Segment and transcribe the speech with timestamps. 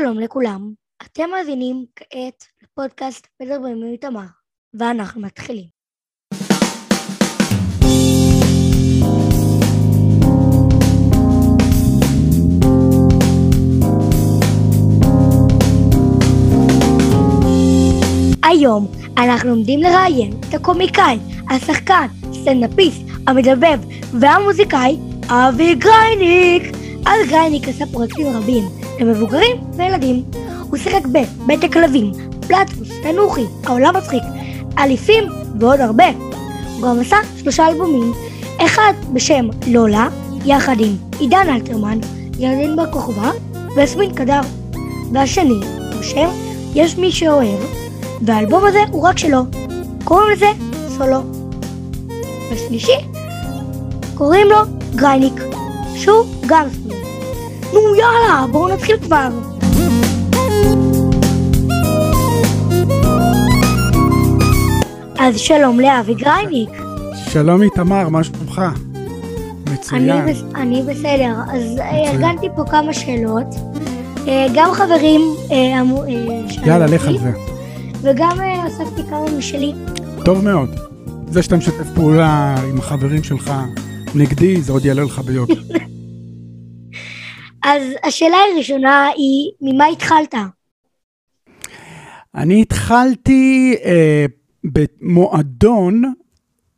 [0.00, 4.26] שלום לכולם, אתם מאזינים כעת לפודקאסט מדברים עם איתמר,
[4.74, 5.64] ואנחנו מתחילים.
[18.42, 18.86] היום
[19.18, 21.18] אנחנו עומדים לראיין את הקומיקאי,
[21.50, 23.80] השחקן, סטנדאפיסט, המדבב
[24.20, 24.96] והמוזיקאי
[25.28, 26.62] אבי גרייניק.
[27.02, 30.22] אבי גרייניק עשה פרויקטים רבים למבוגרים וילדים.
[30.60, 32.12] הוא שיחק בבית הכלבים,
[32.46, 34.22] פלטפוס, תנוחי, העולם מצחיק,
[34.78, 35.24] אליפים
[35.60, 36.04] ועוד הרבה.
[36.74, 38.12] הוא גם עשה שלושה אלבומים,
[38.60, 40.08] אחד בשם לולה,
[40.44, 41.98] יחד עם עידן אלתרמן,
[42.38, 43.30] ירדן בר כוכבא
[43.76, 44.40] ויסמין קדר,
[45.12, 45.60] והשני
[46.00, 46.28] בשם
[46.74, 47.60] יש מי שאוהב,
[48.22, 49.40] והאלבום הזה הוא רק שלו.
[50.04, 50.46] קוראים לזה
[50.88, 51.20] סולו.
[52.50, 52.96] והשלישי
[54.14, 54.56] קוראים לו
[54.94, 55.42] גרייניק,
[55.94, 56.66] שהוא גם.
[57.72, 59.28] נו יאללה, בואו נתחיל כבר.
[65.18, 66.70] אז שלום לאבי גרייניק.
[67.28, 68.62] שלום איתמר, מה שלומך?
[69.72, 70.10] מצוין.
[70.10, 70.42] אני, בס...
[70.54, 73.54] אני בסדר, אז אה, ארגנתי פה כמה שאלות.
[74.28, 75.20] אה, גם חברים
[75.50, 76.04] אה, אמרו...
[76.66, 77.32] יאללה, לך על זה.
[78.02, 79.72] וגם אספתי כמה משלי.
[80.24, 80.70] טוב מאוד.
[81.30, 83.52] זה שאתה משתף פעולה עם החברים שלך
[84.14, 85.54] נגדי, זה עוד יעלה לך ביוקר.
[87.64, 90.34] אז השאלה הראשונה היא, ממה התחלת?
[92.34, 94.26] אני התחלתי אה,
[94.64, 96.02] במועדון,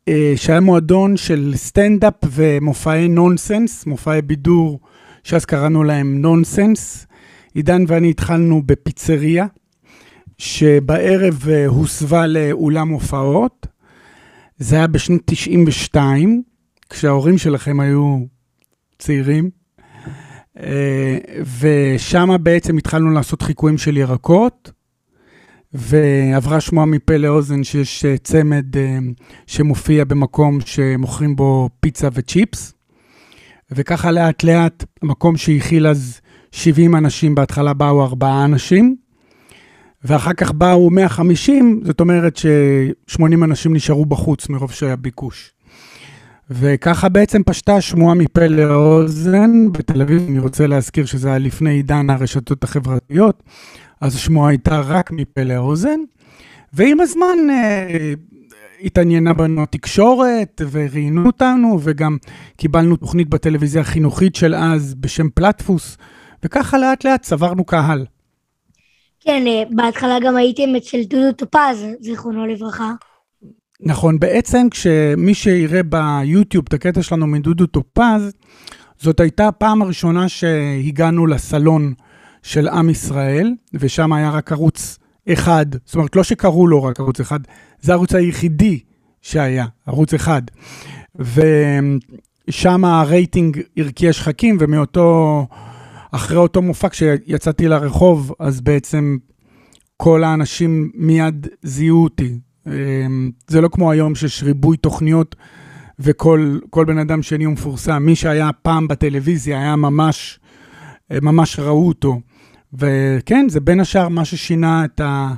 [0.07, 4.79] אה, שהיה מועדון של סטנדאפ ומופעי נונסנס, מופעי בידור,
[5.23, 7.07] שאז קראנו להם נונסנס.
[7.53, 9.45] עידן ואני התחלנו בפיצריה,
[10.37, 13.67] שבערב אה, הוסבה לאולם הופעות.
[14.57, 16.43] זה היה בשנת 92,
[16.89, 18.17] כשההורים שלכם היו
[18.99, 19.56] צעירים.
[20.63, 21.17] אה,
[21.59, 24.71] ושם בעצם התחלנו לעשות חיקויים של ירקות,
[25.73, 28.97] ועברה שמועה מפה לאוזן שיש אה, צמד אה,
[29.47, 32.73] שמופיע במקום שמוכרים בו פיצה וצ'יפס,
[33.71, 36.21] וככה לאט לאט, המקום שהכיל אז
[36.51, 38.95] 70 אנשים, בהתחלה באו ארבעה אנשים,
[40.03, 45.53] ואחר כך באו 150, זאת אומרת ש-80 אנשים נשארו בחוץ מרוב שהיה ביקוש.
[46.49, 52.09] וככה בעצם פשטה השמועה מפה לאוזן בתל אביב, אני רוצה להזכיר שזה היה לפני עידן
[52.09, 53.43] הרשתות החברתיות,
[54.01, 55.99] אז השמועה הייתה רק מפה לאוזן,
[56.73, 58.13] ועם הזמן אה,
[58.83, 62.17] התעניינה בנו התקשורת, וראיינו אותנו, וגם
[62.57, 65.97] קיבלנו תוכנית בטלוויזיה החינוכית של אז בשם פלטפוס,
[66.43, 68.05] וככה לאט לאט צברנו קהל.
[69.19, 72.91] כן, אה, בהתחלה גם הייתם אצל דודו טופז, זיכרונו לברכה.
[73.81, 78.33] נכון, בעצם כשמי שיראה ביוטיוב את הקטע שלנו מדודו טופז,
[78.99, 81.93] זאת הייתה הפעם הראשונה שהגענו לסלון
[82.43, 84.99] של עם ישראל, ושם היה רק ערוץ
[85.29, 87.39] אחד, זאת אומרת, לא שקראו לו רק ערוץ אחד,
[87.81, 88.79] זה הערוץ היחידי
[89.21, 90.41] שהיה, ערוץ אחד.
[91.15, 95.47] ושם הרייטינג הרקיע שחקים, ומאותו,
[96.11, 99.17] אחרי אותו מופע, כשיצאתי לרחוב, אז בעצם
[99.97, 102.46] כל האנשים מיד זיהו אותי.
[102.67, 105.35] אמ, זה לא כמו היום שיש ריבוי תוכניות
[105.99, 108.03] וכל כל בן אדם שני הוא מפורסם.
[108.03, 110.39] מי שהיה פעם בטלוויזיה היה ממש,
[111.11, 112.19] ממש ראו אותו.
[112.73, 115.29] וכן, זה בין השאר מה ששינה את, ה,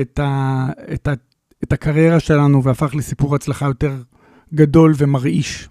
[0.00, 1.12] את, ה, את, ה,
[1.64, 3.92] את הקריירה שלנו והפך לסיפור הצלחה יותר
[4.54, 5.68] גדול ומרעיש.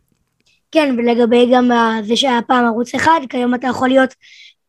[0.72, 1.69] כן, ולגבי גם
[2.08, 4.14] זה שהיה פעם ערוץ אחד, כיום אתה יכול להיות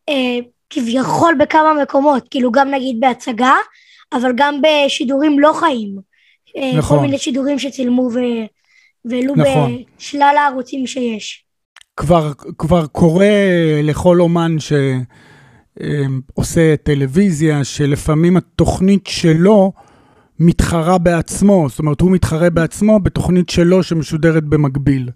[0.09, 3.55] אה, כביכול בכמה מקומות, כאילו גם נגיד בהצגה,
[4.13, 6.08] אבל גם בשידורים לא חיים.
[6.59, 6.97] אה, נכון.
[6.97, 8.09] כל מיני שידורים שצילמו.
[9.05, 9.83] והעלו נכון.
[9.97, 11.45] בשלל הערוצים שיש.
[11.97, 13.27] כבר, כבר קורה
[13.83, 14.55] לכל אומן
[15.75, 19.71] שעושה טלוויזיה, שלפעמים התוכנית שלו
[20.39, 25.09] מתחרה בעצמו, זאת אומרת, הוא מתחרה בעצמו בתוכנית שלו שמשודרת במקביל.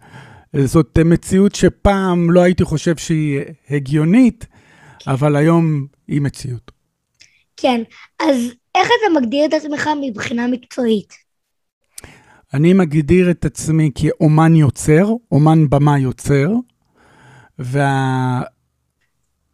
[0.66, 4.46] זאת מציאות שפעם לא הייתי חושב שהיא הגיונית,
[5.08, 6.72] אבל היום היא מציאות.
[7.58, 7.82] כן,
[8.20, 11.23] אז איך אתה מגדיר את עצמך מבחינה מקצועית?
[12.54, 16.52] אני מגדיר את עצמי כאומן יוצר, אומן במה יוצר,
[17.60, 18.42] וה...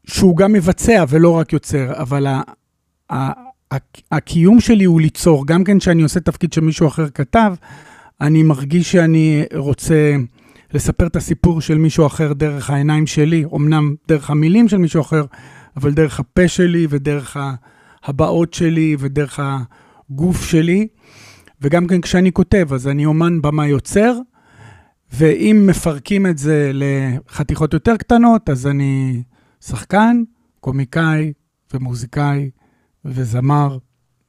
[0.07, 2.41] שהוא גם מבצע ולא רק יוצר, אבל ה...
[3.11, 3.49] ה...
[4.11, 7.53] הקיום שלי הוא ליצור, גם כן כשאני עושה תפקיד שמישהו אחר כתב,
[8.21, 10.15] אני מרגיש שאני רוצה
[10.73, 15.25] לספר את הסיפור של מישהו אחר דרך העיניים שלי, אמנם דרך המילים של מישהו אחר,
[15.77, 17.37] אבל דרך הפה שלי ודרך
[18.03, 19.39] הבעות שלי ודרך
[20.09, 20.87] הגוף שלי.
[21.61, 24.13] וגם כן כשאני כותב, אז אני אומן במה יוצר,
[25.13, 29.23] ואם מפרקים את זה לחתיכות יותר קטנות, אז אני
[29.61, 30.23] שחקן,
[30.59, 31.33] קומיקאי
[31.73, 32.49] ומוזיקאי
[33.05, 33.77] וזמר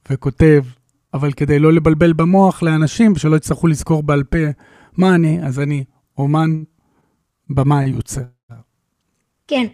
[0.09, 0.63] וכותב,
[1.13, 4.37] אבל כדי לא לבלבל במוח לאנשים ושלא יצטרכו לזכור בעל פה
[4.97, 5.83] מה אני, אז אני
[6.17, 6.63] אומן,
[7.49, 8.21] במאי יוצר.
[9.47, 9.65] כן,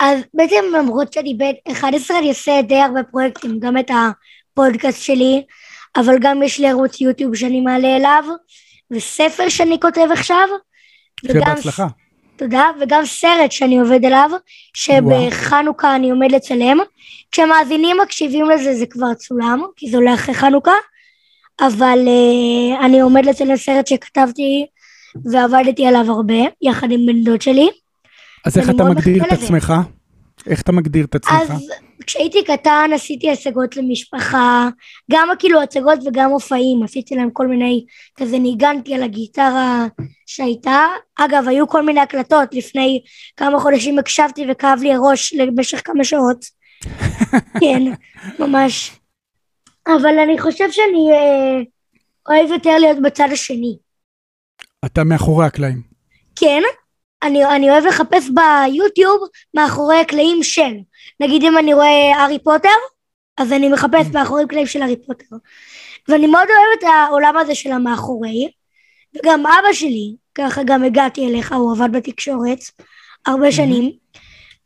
[0.00, 5.44] אז בעצם למרות שאני בן 11 אני עושה די הרבה פרויקטים, גם את הפודקאסט שלי,
[6.00, 8.24] אבל גם יש לי ערוץ יוטיוב שאני מעלה אליו,
[8.90, 10.48] וספר שאני כותב עכשיו.
[11.26, 11.86] שיהיה בהצלחה.
[12.36, 14.30] תודה, וגם סרט שאני עובד עליו,
[14.74, 16.78] שבחנוכה אני עומד לצלם.
[17.32, 20.72] כשמאזינים מקשיבים לזה זה כבר צולם, כי זה הולך אחרי חנוכה,
[21.60, 24.66] אבל uh, אני עומד לצלם סרט שכתבתי
[25.32, 27.68] ועבדתי עליו הרבה, יחד עם בן דוד שלי.
[28.44, 29.72] אז איך אתה מגדיר את עצמך?
[30.46, 31.32] איך אתה מגדיר את עצמך?
[31.50, 31.70] אז
[32.06, 34.68] כשהייתי קטן עשיתי השגות למשפחה,
[35.10, 37.84] גם כאילו הצגות וגם מופעים, עשיתי להם כל מיני,
[38.16, 39.86] כזה ניגנתי על הגיטרה
[40.26, 40.84] שהייתה.
[41.16, 43.00] אגב, היו כל מיני הקלטות, לפני
[43.36, 46.44] כמה חודשים הקשבתי וכאב לי הראש למשך כמה שעות.
[47.60, 47.82] כן,
[48.38, 48.92] ממש.
[49.86, 51.62] אבל אני חושב שאני אה,
[52.28, 53.76] אוהב יותר להיות בצד השני.
[54.84, 55.82] אתה מאחורי הקלעים.
[56.36, 56.62] כן,
[57.22, 60.74] אני, אני אוהב לחפש ביוטיוב מאחורי הקלעים של.
[61.20, 62.68] נגיד אם אני רואה הארי פוטר,
[63.36, 65.36] אז אני מחפש מאחורי הקלעים של הארי פוטר.
[66.08, 68.50] ואני מאוד אוהב את העולם הזה של המאחורי.
[69.16, 72.58] וגם אבא שלי, ככה גם הגעתי אליך, הוא עבד בתקשורת
[73.26, 73.92] הרבה שנים.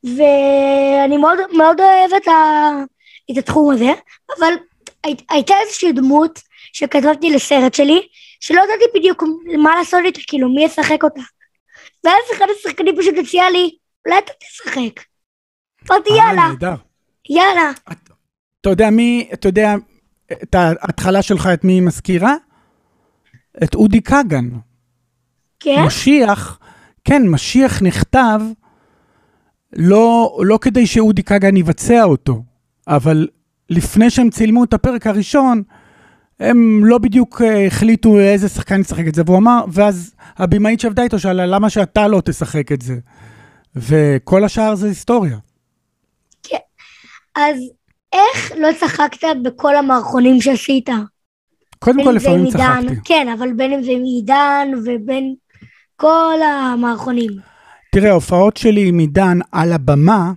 [0.05, 2.71] ואני מאוד, מאוד אוהב את, ה,
[3.31, 3.93] את התחום הזה,
[4.39, 4.53] אבל
[5.05, 6.39] הי, הייתה איזושהי דמות
[6.73, 8.09] שכתבתי לסרט שלי,
[8.41, 9.23] שלא ידעתי בדיוק
[9.59, 11.21] מה לעשות איתה, כאילו מי ישחק אותה.
[12.05, 13.71] ואז אחד השחקנים פשוט הציע לי,
[14.07, 15.05] אולי אתה תשחק.
[15.91, 16.49] אמרתי יאללה.
[16.49, 16.75] נהדר.
[17.31, 17.71] יאללה.
[18.61, 19.75] אתה יודע מי, אתה יודע
[20.33, 22.35] את ההתחלה שלך, את מי היא מזכירה?
[23.65, 24.49] את אודי כגן.
[25.61, 25.83] כן?
[25.87, 26.59] משיח,
[27.05, 28.41] כן, משיח נכתב
[29.73, 32.43] לא, לא כדי שאודי כגן יבצע אותו,
[32.89, 33.29] אבל
[33.71, 35.63] לפני שהם צילמו את הפרק הראשון,
[36.41, 41.03] הם לא בדיוק אה, החליטו איזה שחקן ישחק את זה, והוא אמר, ואז הבמאית שעבדה
[41.03, 42.95] איתו שאלה, למה שאתה לא תשחק את זה?
[43.77, 45.37] וכל השאר זה היסטוריה.
[46.43, 46.57] כן.
[47.35, 47.57] אז
[48.13, 50.89] איך לא צחקת בכל המערכונים שעשית?
[51.79, 52.95] קודם כל, לפעמים צחקתי.
[53.05, 55.35] כן, אבל בין אם זה עם עידן ובין
[55.97, 57.31] כל המערכונים.
[57.93, 60.33] תראה, ההופעות שלי עם עידן על הבמה,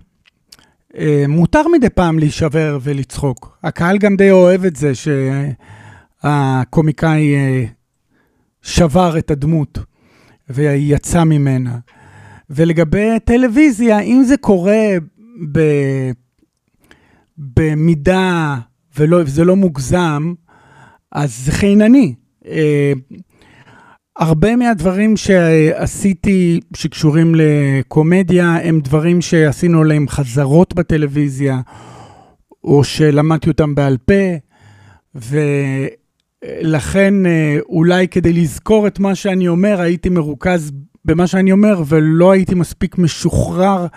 [0.98, 3.58] אה, מותר מדי פעם להישבר ולצחוק.
[3.64, 5.83] הקהל גם די אוהב את זה שהקומיקאי
[6.26, 7.64] אה,
[8.62, 9.80] שבר את הדמות
[10.50, 11.78] ויצא ממנה.
[12.50, 14.88] ולגבי טלוויזיה, אם זה קורה
[15.52, 15.60] ב...
[17.38, 18.58] במידה
[18.98, 20.34] וזה לא מוגזם,
[21.12, 22.16] אז זה חינני.
[22.46, 22.94] אה,
[24.18, 31.62] הרבה מהדברים שעשיתי שקשורים לקומדיה הם דברים שעשינו עליהם חזרות בטלוויזיה,
[32.64, 34.24] או שלמדתי אותם בעל פה,
[35.16, 36.03] ולכן
[37.26, 40.72] אה, אולי כדי לזכור את מה שאני אומר, הייתי מרוכז
[41.06, 43.88] במה שאני אומר, ולא הייתי מספיק משוחרר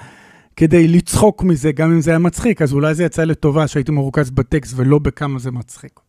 [0.56, 4.30] כדי לצחוק מזה, גם אם זה היה מצחיק, אז אולי זה יצא לטובה שהייתי מרוכז
[4.30, 6.00] בטקסט ולא בכמה זה מצחיק.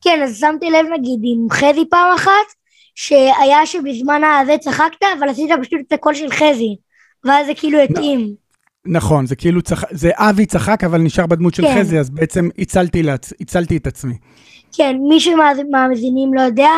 [0.00, 2.46] כן, אז שמתי לב נגיד עם חזי פעם אחת,
[2.94, 6.76] שהיה שבזמן הזה צחקת, אבל עשית פשוט את הקול של חזי,
[7.24, 8.34] ואז זה כאילו התאים.
[8.86, 9.84] נכון, זה כאילו, צח...
[9.90, 11.80] זה אבי צחק, אבל נשאר בדמות של כן.
[11.80, 13.32] חזי, אז בעצם הצלתי, לעצ...
[13.40, 14.14] הצלתי את עצמי.
[14.76, 16.70] כן, מי שמאזינים לא יודע,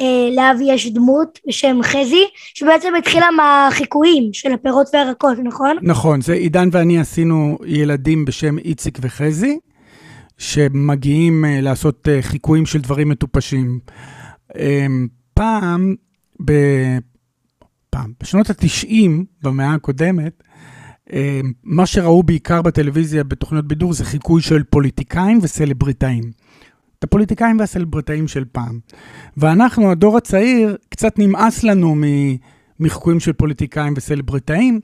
[0.00, 2.24] אה, לאבי יש דמות בשם חזי,
[2.54, 5.76] שבעצם התחילה מהחיקויים של הפירות והירקות, נכון?
[5.82, 9.58] נכון, זה עידן ואני עשינו ילדים בשם איציק וחזי,
[10.38, 13.78] שמגיעים אה, לעשות אה, חיקויים של דברים מטופשים.
[14.56, 14.86] אה,
[15.34, 15.94] פעם,
[16.44, 16.52] ב...
[17.90, 19.10] פעם, בשנות ה-90,
[19.42, 20.42] במאה הקודמת,
[21.12, 26.45] אה, מה שראו בעיקר בטלוויזיה בתוכניות בידור זה חיקוי של פוליטיקאים וסלבריטאים.
[26.98, 28.78] את הפוליטיקאים והסלבריטאים של פעם.
[29.36, 31.96] ואנחנו, הדור הצעיר, קצת נמאס לנו
[32.80, 34.80] מחיקויים של פוליטיקאים וסלבריטאים,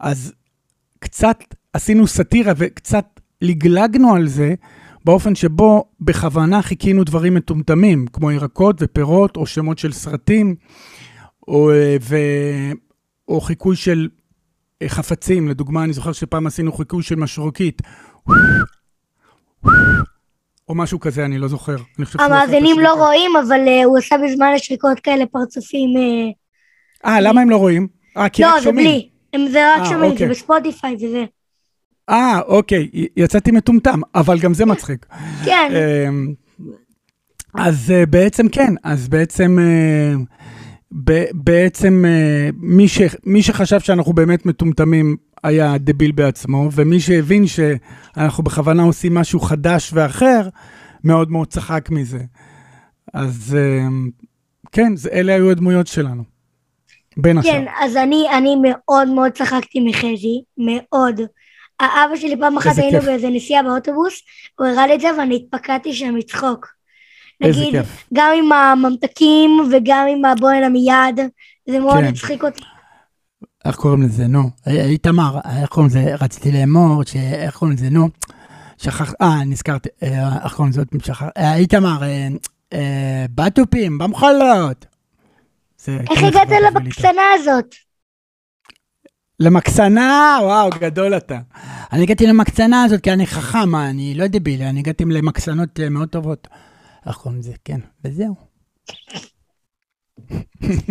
[0.00, 0.32] אז
[0.98, 1.38] קצת
[1.72, 4.54] עשינו סאטירה וקצת לגלגנו על זה,
[5.04, 10.54] באופן שבו בכוונה חיכינו דברים מטומטמים, כמו ירקות ופירות, או שמות של סרטים,
[11.48, 11.70] או,
[12.02, 12.16] ו,
[13.28, 14.08] או חיקוי של
[14.88, 15.48] חפצים.
[15.48, 17.82] לדוגמה, אני זוכר שפעם עשינו חיקוי של משרוקית.
[20.68, 21.76] או משהו כזה, אני לא זוכר.
[22.18, 25.90] המאזינים לא רואים, אבל uh, הוא עשה בזמן השריקות כאלה פרצופים...
[27.04, 27.88] אה, uh, למה הם לא רואים?
[28.16, 28.86] אה, כי לא, רק שומעים.
[28.86, 29.08] לא, זה בלי.
[29.32, 30.26] הם זה רק 아, שומעים, אוקיי.
[30.26, 31.24] זה בספוטיפיי וזה.
[32.08, 35.06] אה, אוקיי, יצאתי מטומטם, אבל גם זה מצחיק.
[35.44, 35.72] כן.
[36.08, 36.32] אמ,
[37.54, 39.58] אז בעצם כן, אז בעצם...
[41.34, 42.04] בעצם
[42.56, 49.14] מי, ש, מי שחשב שאנחנו באמת מטומטמים, היה דביל בעצמו, ומי שהבין שאנחנו בכוונה עושים
[49.14, 50.48] משהו חדש ואחר,
[51.04, 52.20] מאוד מאוד צחק מזה.
[53.14, 53.88] אז אה,
[54.72, 56.22] כן, זה, אלה היו הדמויות שלנו.
[57.16, 57.52] בין השאר.
[57.52, 61.20] כן, אז אני, אני מאוד מאוד צחקתי מחזי, מאוד.
[61.80, 63.04] האבא שלי פעם אחת היינו כיף.
[63.04, 64.22] באיזה נסיעה באוטובוס,
[64.58, 66.66] הוא הראה לי את זה ואני התפקדתי שם מצחוק.
[67.40, 67.74] נגיד.
[68.14, 71.20] גם עם הממתקים וגם עם הבוא הנה מיד,
[71.66, 72.04] זה מאוד כן.
[72.04, 72.62] הצחיק אותי.
[73.66, 74.50] איך קוראים לזה, נו?
[74.66, 76.14] אה, איתמר, איך קוראים לזה?
[76.20, 78.08] רציתי לאמור, איך קוראים לזה, נו?
[78.78, 81.22] שכח, אה, נזכרתי, אה, איך קוראים לזה שכח?
[81.36, 82.02] אה, איתמר,
[83.34, 84.86] בתופים, במחולות.
[85.88, 86.48] איך הגעת.
[86.74, 87.74] למקצנה הזאת?
[89.40, 91.38] למקסנה, וואו, גדול אתה.
[91.92, 96.08] אני הגעתי למקצנה הזאת כי אני חכם, אני לא דביל, אני הגעתי למקצנות אה, מאוד
[96.08, 96.48] טובות.
[97.06, 98.34] איך קוראים לזה, כן, וזהו.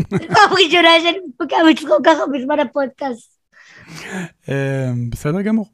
[0.09, 3.39] פעם ראשונה שאני מפקה מצחוק ככה בזמן הפודקאסט.
[4.49, 5.69] אה, בסדר גמור.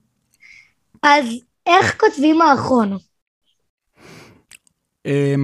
[1.04, 1.26] אז
[1.66, 2.98] איך כותבים מערכון?
[5.06, 5.36] אה,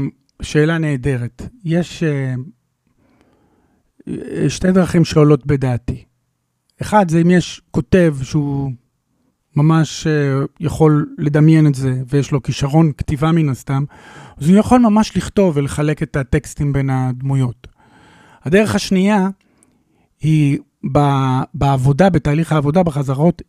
[0.42, 1.42] שאלה נהדרת.
[1.64, 2.34] יש אה,
[4.08, 6.04] אה, שתי דרכים שעולות בדעתי.
[6.82, 8.72] אחד, זה אם יש כותב שהוא
[9.56, 13.84] ממש אה, יכול לדמיין את זה, ויש לו כישרון כתיבה מן הסתם,
[14.38, 17.68] אז הוא יכול ממש לכתוב ולחלק את הטקסטים בין הדמויות.
[18.48, 19.30] הדרך השנייה
[20.22, 20.60] היא
[20.92, 23.42] ב- בעבודה, בתהליך העבודה, בחזרות,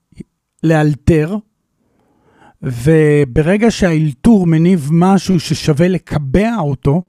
[0.63, 1.37] לאלתר,
[2.63, 7.03] וברגע שהאלתור מניב משהו ששווה לקבע אותו,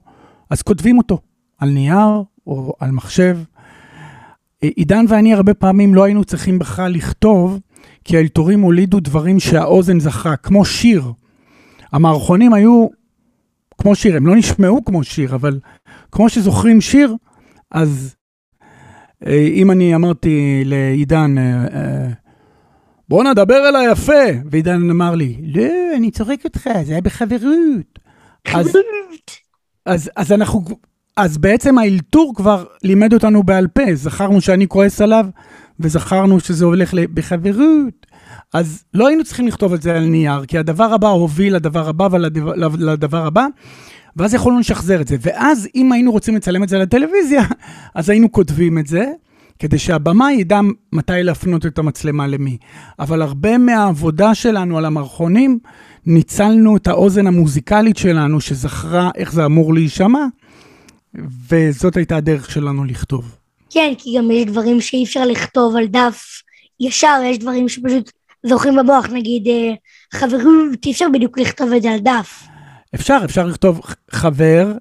[0.50, 1.18] אז כותבים אותו
[1.58, 3.38] על נייר או על מחשב.
[4.60, 7.60] עידן ואני הרבה פעמים לא היינו צריכים בכלל לכתוב,
[8.04, 11.12] כי האלתורים הולידו דברים שהאוזן זכרה, כמו שיר.
[11.92, 12.86] המערכונים היו
[13.78, 15.60] כמו שיר, הם לא נשמעו כמו שיר, אבל
[16.12, 17.16] כמו שזוכרים שיר,
[17.70, 18.14] אז
[19.26, 22.08] אה, אם אני אמרתי לעידן, אה, אה,
[23.08, 24.12] בוא נדבר אליי יפה,
[24.50, 27.98] ועידן אמר לי, לא, אני צוחק אותך, זה היה בחברות.
[28.54, 28.76] אז,
[29.86, 30.64] אז, אז אנחנו,
[31.16, 35.26] אז בעצם האלתור כבר לימד אותנו בעל פה, זכרנו שאני כועס עליו,
[35.80, 38.06] וזכרנו שזה הולך בחברות.
[38.54, 42.08] אז לא היינו צריכים לכתוב את זה על נייר, כי הדבר הבא הוביל לדבר הבא
[42.10, 43.46] ולדבר לדבר הבא,
[44.16, 45.16] ואז יכולנו לשחזר את זה.
[45.20, 47.42] ואז אם היינו רוצים לצלם את זה לטלוויזיה,
[47.94, 49.04] אז היינו כותבים את זה,
[49.58, 50.60] כדי שהבמאי ידע
[50.92, 52.56] מתי להפנות את המצלמה למי.
[52.98, 55.58] אבל הרבה מהעבודה שלנו על המערכונים,
[56.06, 60.24] ניצלנו את האוזן המוזיקלית שלנו, שזכרה איך זה אמור להישמע,
[61.48, 63.36] וזאת הייתה הדרך שלנו לכתוב.
[63.70, 66.42] כן, כי גם יש דברים שאי אפשר לכתוב על דף
[66.80, 68.10] ישר, יש דברים שפשוט
[68.46, 69.74] זוכרים במוח, נגיד אה,
[70.14, 72.49] חברות, אי אפשר בדיוק לכתוב את זה על דף.
[72.94, 73.80] אפשר, אפשר לכתוב
[74.10, 74.72] חבר,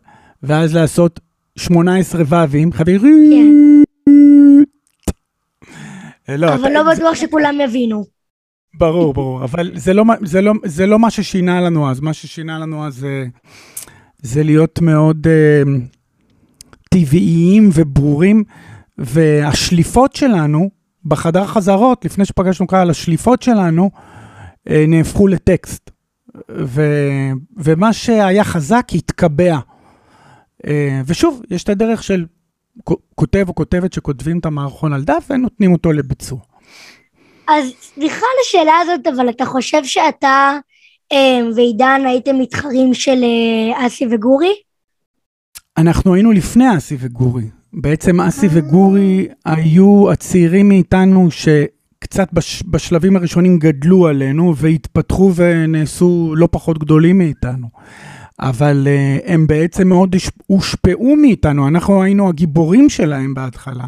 [0.44, 1.20] ואז לעשות
[1.56, 3.04] 18 ו"ים, חברות.
[6.30, 8.06] אה, לא, אבל לא בטוח שכולם יבינו.
[8.74, 12.60] ברור, ברור, אבל זה לא, זה, לא, זה לא מה ששינה לנו אז, מה ששינה
[12.60, 13.26] לנו אז זה,
[14.22, 15.64] זה להיות מאוד אה,
[16.90, 18.44] טבעיים וברורים,
[18.98, 20.70] והשליפות שלנו
[21.06, 23.92] בחדר חזרות, לפני שפגשנו קהל, השליפות שלנו
[24.70, 25.92] אה, נהפכו לטקסט,
[26.66, 26.82] ו,
[27.58, 29.58] ומה שהיה חזק התקבע.
[30.68, 32.26] אה, ושוב, יש את הדרך של
[33.16, 36.40] כותב או כותבת שכותבים את המערכון על דף ונותנים אותו לביצוע.
[37.48, 40.58] אז סליחה על השאלה הזאת, אבל אתה חושב שאתה
[41.12, 44.54] אה, ועידן הייתם מתחרים של אה, אסי וגורי?
[45.78, 47.46] אנחנו היינו לפני אסי וגורי.
[47.74, 51.32] בעצם אסי וגורי היו הצעירים מאיתנו
[52.04, 57.68] שקצת בש, בשלבים הראשונים גדלו עלינו והתפתחו ונעשו לא פחות גדולים מאיתנו.
[58.40, 60.16] אבל uh, הם בעצם מאוד
[60.48, 63.86] הושפעו מאיתנו, אנחנו היינו הגיבורים שלהם בהתחלה.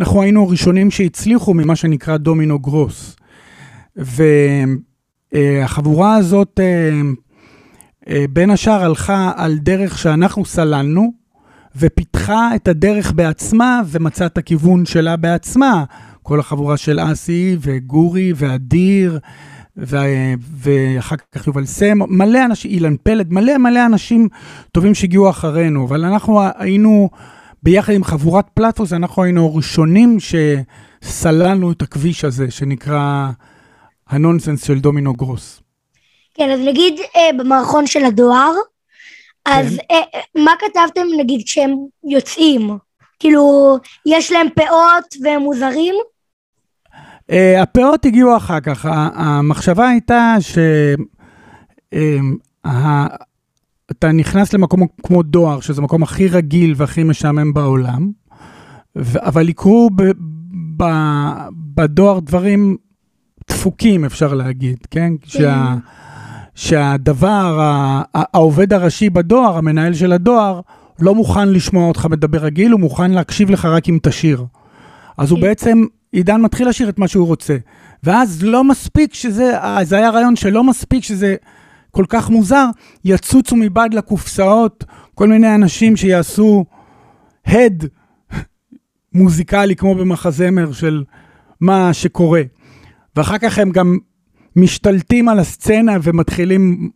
[0.00, 3.16] אנחנו היינו הראשונים שהצליחו ממה שנקרא דומינו גרוס.
[5.32, 11.12] והחבורה הזאת, uh, uh, בין השאר הלכה על דרך שאנחנו סללנו,
[11.76, 15.84] ופיתחה את הדרך בעצמה ומצאה את הכיוון שלה בעצמה.
[16.30, 19.18] כל החבורה של אסי וגורי ואדיר,
[19.76, 19.96] ו...
[20.56, 24.28] ואחר כך יובל סם, מלא אנשים, אילן פלד, מלא מלא אנשים
[24.72, 27.08] טובים שהגיעו אחרינו, אבל אנחנו היינו,
[27.62, 33.28] ביחד עם חבורת פלטפוס, אנחנו היינו הראשונים שסללנו את הכביש הזה, שנקרא
[34.08, 35.62] הנונסנס של דומינו גרוס.
[36.34, 38.52] כן, אז נגיד אה, במערכון של הדואר,
[39.46, 39.84] אז כן.
[39.90, 42.78] אה, אה, מה כתבתם נגיד כשהם יוצאים?
[43.18, 45.94] כאילו, יש להם פאות והם מוזרים?
[47.30, 47.32] Uh,
[47.62, 48.86] הפאות הגיעו אחר כך.
[49.14, 50.36] המחשבה הייתה
[53.90, 58.10] שאתה נכנס למקום כמו דואר, שזה המקום הכי רגיל והכי משעמם בעולם,
[59.16, 60.02] אבל יקרו ב-
[60.76, 62.76] ב- בדואר דברים
[63.48, 65.12] דפוקים, אפשר להגיד, כן?
[65.24, 65.74] שה,
[66.54, 67.58] שהדבר,
[68.14, 70.60] העובד הראשי בדואר, המנהל של הדואר,
[71.00, 74.44] לא מוכן לשמוע אותך מדבר רגיל, הוא מוכן להקשיב לך רק אם תשיר.
[75.18, 75.46] אז הוא כן.
[75.46, 77.56] בעצם, עידן מתחיל לשיר את מה שהוא רוצה.
[78.02, 79.52] ואז לא מספיק שזה,
[79.82, 81.36] זה היה רעיון שלא מספיק שזה
[81.90, 82.66] כל כך מוזר,
[83.04, 86.64] יצוצו מבעד לקופסאות כל מיני אנשים שיעשו
[87.46, 87.84] הד
[89.12, 91.04] מוזיקלי, כמו במחזמר של
[91.60, 92.42] מה שקורה.
[93.16, 93.98] ואחר כך הם גם
[94.56, 96.90] משתלטים על הסצנה ומתחילים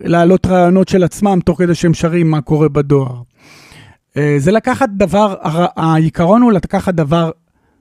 [0.00, 3.22] להעלות רעיונות של עצמם תוך כדי שהם שרים מה קורה בדואר.
[4.16, 5.34] אה, זה לקחת דבר,
[5.76, 7.30] העיקרון הוא לקחת דבר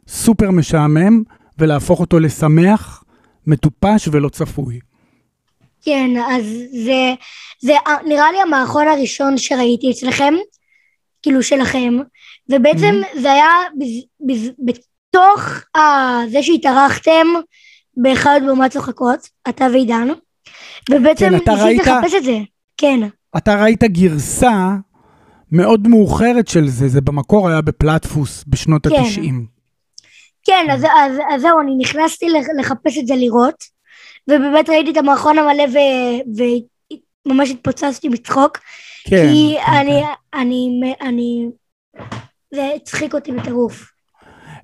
[0.07, 1.23] סופר משעמם
[1.57, 3.03] ולהפוך אותו לשמח,
[3.47, 4.79] מטופש ולא צפוי.
[5.81, 6.45] כן, אז
[6.85, 7.13] זה,
[7.61, 7.73] זה
[8.05, 10.33] נראה לי המערכון הראשון שראיתי אצלכם,
[11.21, 11.93] כאילו שלכם,
[12.49, 13.19] ובעצם mm-hmm.
[13.19, 15.41] זה היה בז, בז, בתוך
[15.77, 15.79] ה,
[16.31, 17.27] זה שהתארחתם
[17.97, 20.07] באחד במה צוחקות, אתה ועידן,
[20.91, 21.81] ובעצם כן, ניסית ראית...
[21.81, 22.37] לחפש את זה,
[22.77, 22.99] כן.
[23.37, 24.75] אתה ראית גרסה
[25.51, 28.95] מאוד מאוחרת של זה, זה במקור היה בפלטפוס בשנות כן.
[28.95, 29.54] התשעים.
[30.45, 32.25] כן, אז, אז, אז זהו, אני נכנסתי
[32.59, 33.63] לחפש את זה לראות,
[34.27, 35.63] ובאמת ראיתי את המערכון המלא
[37.25, 38.57] וממש התפוצצתי מצחוק,
[39.07, 40.03] כן, כי כן, אני.
[40.33, 41.49] אני, אני, אני,
[42.53, 43.91] זה הצחיק אותי בטירוף.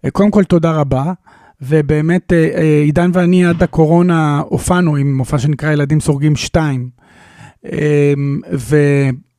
[0.05, 1.13] אה, קודם כל, תודה רבה.
[1.61, 6.89] ובאמת, אה, אה, עידן ואני עד הקורונה הופענו עם מופע שנקרא ילדים סורגים 2.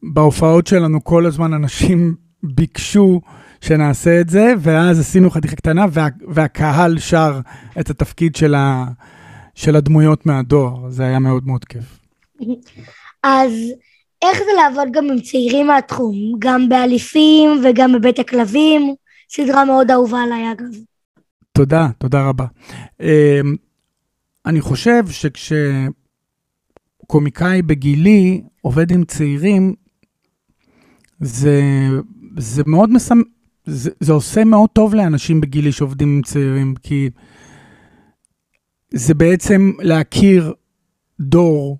[0.03, 3.21] ובהופעות שלנו כל הזמן אנשים ביקשו
[3.63, 7.41] שנעשה את זה, ואז עשינו חתיכה קטנה, וה, והקהל שר
[7.81, 8.85] את התפקיד של, ה,
[9.55, 10.91] של הדמויות מהדואר.
[10.91, 11.99] זה היה מאוד מאוד כיף.
[13.23, 13.53] אז
[14.23, 16.15] איך זה לעבוד גם עם צעירים מהתחום?
[16.39, 18.95] גם באליפים וגם בבית הכלבים?
[19.31, 20.71] סדרה מאוד אהובה עליי אגב.
[21.53, 22.47] תודה, תודה רבה.
[23.01, 23.07] אמ,
[24.47, 25.93] אני חושב שכשקומיקאי
[27.63, 29.75] בגילי עובד עם צעירים,
[31.21, 31.63] זה,
[32.39, 33.23] זה מאוד מסמ...
[33.65, 37.11] זה, זה עושה מאוד טוב לאנשים בגילי שעובדים עם צעירים, כי
[38.91, 40.53] זה בעצם להכיר
[41.21, 41.79] דור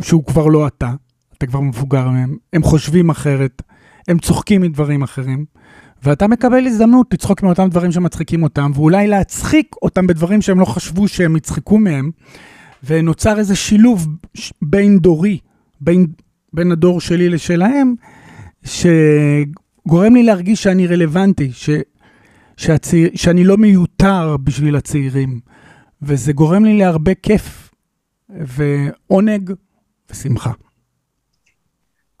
[0.00, 0.92] שהוא כבר לא אתה,
[1.38, 3.62] אתה כבר מבוגר מהם, הם חושבים אחרת,
[4.08, 5.44] הם צוחקים מדברים אחרים,
[6.02, 11.08] ואתה מקבל הזדמנות לצחוק מאותם דברים שמצחיקים אותם, ואולי להצחיק אותם בדברים שהם לא חשבו
[11.08, 12.10] שהם יצחקו מהם,
[12.84, 14.08] ונוצר איזה שילוב
[14.62, 15.38] בין דורי,
[15.80, 16.06] בין,
[16.52, 17.94] בין הדור שלי לשלהם,
[19.88, 21.70] שגורם לי להרגיש שאני רלוונטי, ש,
[22.56, 25.40] שהצעיר, שאני לא מיותר בשביל הצעירים,
[26.02, 27.70] וזה גורם לי להרבה כיף
[28.28, 29.52] ועונג
[30.10, 30.50] ושמחה.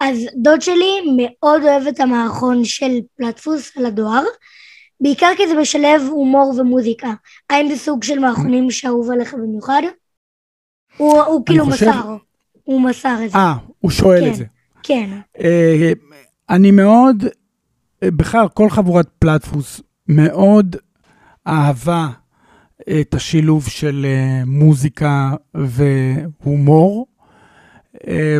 [0.00, 4.22] אז דוד שלי מאוד אוהב את המערכון של פלטפוס על הדואר,
[5.00, 7.14] בעיקר כי זה משלב הומור ומוזיקה.
[7.50, 9.82] האם זה סוג של מערכונים שאהוב עליך במיוחד?
[10.96, 11.88] הוא, הוא כאילו חושב...
[11.88, 12.16] מסר,
[12.64, 13.38] הוא מסר את זה.
[13.38, 14.44] אה, הוא שואל כן, את זה.
[14.82, 15.10] כן.
[15.40, 15.92] אה,
[16.50, 17.24] אני מאוד,
[18.10, 20.76] בכלל, כל חבורת פלטפוס מאוד
[21.46, 22.08] אהבה
[23.00, 27.06] את השילוב של אה, מוזיקה והומור.
[28.08, 28.38] אה,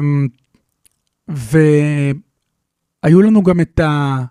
[1.28, 4.24] והיו לנו גם את, ה...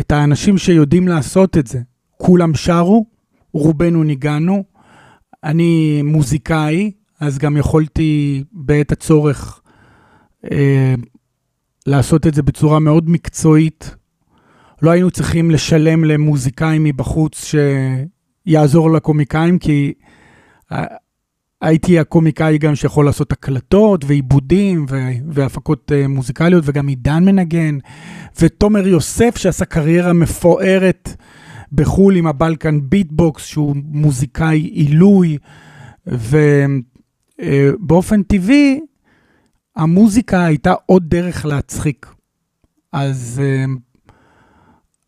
[0.00, 1.80] את האנשים שיודעים לעשות את זה.
[2.16, 3.06] כולם שרו,
[3.52, 4.64] רובנו ניגענו.
[5.44, 9.60] אני מוזיקאי, אז גם יכולתי בעת הצורך
[10.52, 10.94] אה,
[11.86, 13.96] לעשות את זה בצורה מאוד מקצועית.
[14.82, 17.54] לא היינו צריכים לשלם למוזיקאים מבחוץ
[18.46, 19.92] שיעזור לקומיקאים, כי
[21.60, 24.86] הייתי הקומיקאי גם שיכול לעשות הקלטות ועיבודים
[25.32, 27.78] והפקות uh, מוזיקליות, וגם עידן מנגן,
[28.40, 31.16] ותומר יוסף שעשה קריירה מפוארת
[31.72, 35.38] בחו"ל עם הבלקן ביטבוקס, שהוא מוזיקאי עילוי,
[37.38, 38.80] ובאופן uh, טבעי,
[39.76, 42.06] המוזיקה הייתה עוד דרך להצחיק.
[42.92, 43.42] אז,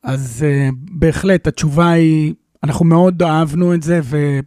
[0.02, 2.34] אז uh, בהחלט, התשובה היא,
[2.64, 4.40] אנחנו מאוד אהבנו את זה, ו...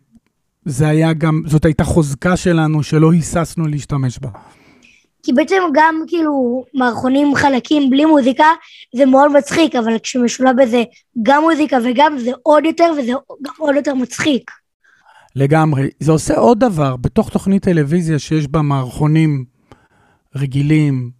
[0.65, 4.29] זה היה גם, זאת הייתה חוזקה שלנו שלא היססנו להשתמש בה.
[5.23, 8.45] כי בעצם גם כאילו מערכונים חלקים בלי מוזיקה
[8.95, 10.83] זה מאוד מצחיק, אבל כשמשולב בזה
[11.23, 13.11] גם מוזיקה וגם זה עוד יותר וזה
[13.41, 14.51] גם עוד יותר מצחיק.
[15.35, 15.89] לגמרי.
[15.99, 19.45] זה עושה עוד דבר, בתוך תוכנית טלוויזיה שיש בה מערכונים
[20.35, 21.11] רגילים,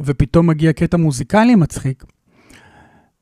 [0.00, 2.04] ופתאום מגיע קטע מוזיקלי מצחיק,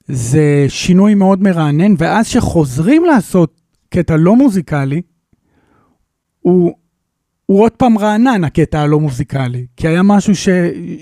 [0.09, 5.03] זה שינוי מאוד מרענן, ואז שחוזרים לעשות קטע לא מוזיקלי,
[6.41, 6.73] הוא,
[7.47, 10.49] הוא עוד פעם רענן, הקטע הלא מוזיקלי, כי היה משהו ש,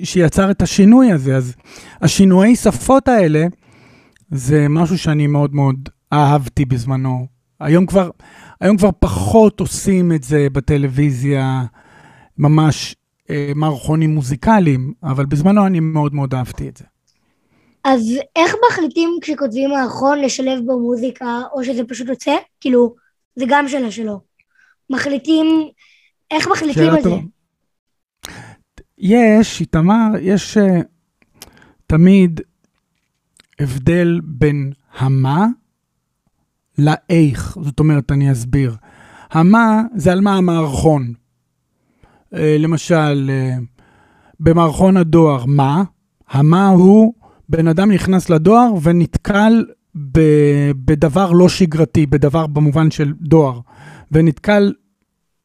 [0.05, 1.55] שיצר את השינוי הזה, אז
[2.01, 3.47] השינויי שפות האלה,
[4.31, 7.27] זה משהו שאני מאוד מאוד אהבתי בזמנו
[7.61, 8.11] היום כבר,
[8.61, 11.65] היום כבר פחות עושים את זה בטלוויזיה,
[12.39, 12.97] ממש
[13.31, 16.85] אה, מערכונים מוזיקליים, אבל בזמנו אני מאוד מאוד אהבתי את זה.
[17.89, 22.37] אז איך מחליטים כשכותבים מערכון לשלב בו מוזיקה, או שזה פשוט יוצא?
[22.61, 22.95] כאילו,
[23.37, 24.21] זה גם שאלה שלו.
[24.91, 25.47] מחליטים,
[26.31, 27.11] איך מחליטים על זה?
[28.99, 30.85] יש, איתמר, יש uh,
[31.87, 32.41] תמיד
[33.59, 35.47] הבדל בין המה
[36.79, 37.59] לאיך.
[37.63, 38.77] זאת אומרת, אני אסביר.
[39.31, 41.13] המה זה על מה המערכון.
[42.35, 43.63] Uh, למשל, uh,
[44.41, 45.85] במערכון הדואר, מה?
[46.29, 47.15] המה הוא
[47.49, 49.65] בן אדם נכנס לדואר ונתקל
[50.13, 50.21] ב,
[50.85, 53.61] בדבר לא שגרתי, בדבר במובן של דואר,
[54.13, 54.73] ונתקל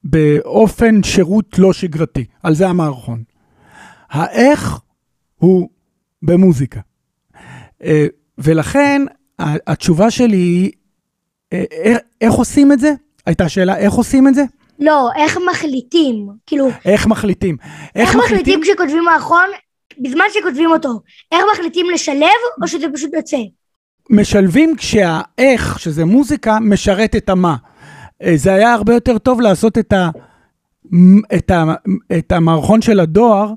[0.03, 2.25] באופן שירות לא שגרתי.
[2.43, 3.23] על זה המערכון.
[4.09, 4.79] האיך
[5.35, 5.69] הוא
[6.21, 6.79] במוזיקה.
[7.83, 8.05] אה,
[8.37, 9.01] ולכן
[9.39, 10.71] התשובה שלי היא,
[11.53, 12.93] אה, איך עושים את זה?
[13.25, 14.43] הייתה שאלה, איך עושים את זה?
[14.79, 16.29] לא, איך מחליטים?
[16.45, 16.69] כאילו...
[16.85, 17.57] איך מחליטים?
[17.95, 19.47] איך, איך מחליטים כשכותבים מערכון,
[19.99, 20.89] בזמן שכותבים אותו?
[21.31, 22.27] איך מחליטים לשלב,
[22.61, 23.37] או שזה פשוט יוצא?
[24.09, 27.55] משלבים כשהאיך, שזה מוזיקה, משרת את המה.
[28.23, 30.09] אה, זה היה הרבה יותר טוב לעשות את, ה,
[31.35, 31.73] את, ה,
[32.17, 33.53] את המערכון של הדואר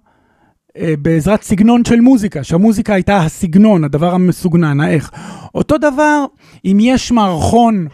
[0.76, 5.10] אה, בעזרת סגנון של מוזיקה, שהמוזיקה הייתה הסגנון, הדבר המסוגנן, האיך.
[5.54, 6.24] אותו דבר,
[6.64, 7.86] אם יש מערכון,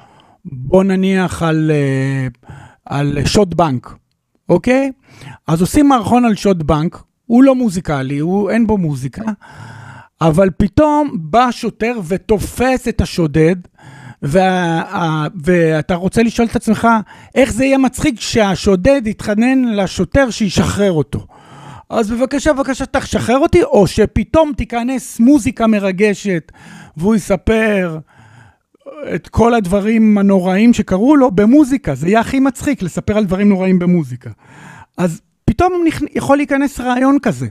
[0.44, 2.26] בוא נניח על, אה,
[2.86, 3.94] על שוד בנק,
[4.48, 4.92] אוקיי?
[5.46, 9.22] אז עושים מערכון על שוד בנק, הוא לא מוזיקלי, הוא, אין בו מוזיקה,
[10.20, 13.56] אבל פתאום בא שוטר ותופס את השודד,
[14.22, 16.88] וה, ואתה רוצה לשאול את עצמך,
[17.34, 21.26] איך זה יהיה מצחיק כשהשודד יתחנן לשוטר שישחרר אותו.
[21.90, 26.52] אז בבקשה, בבקשה, תשחרר אותי, או שפתאום תיכנס מוזיקה מרגשת,
[26.96, 27.98] והוא יספר
[29.14, 31.94] את כל הדברים הנוראים שקרו לו במוזיקה.
[31.94, 34.30] זה יהיה הכי מצחיק לספר על דברים נוראים במוזיקה.
[34.96, 35.84] אז פתאום
[36.14, 37.46] יכול להיכנס רעיון כזה.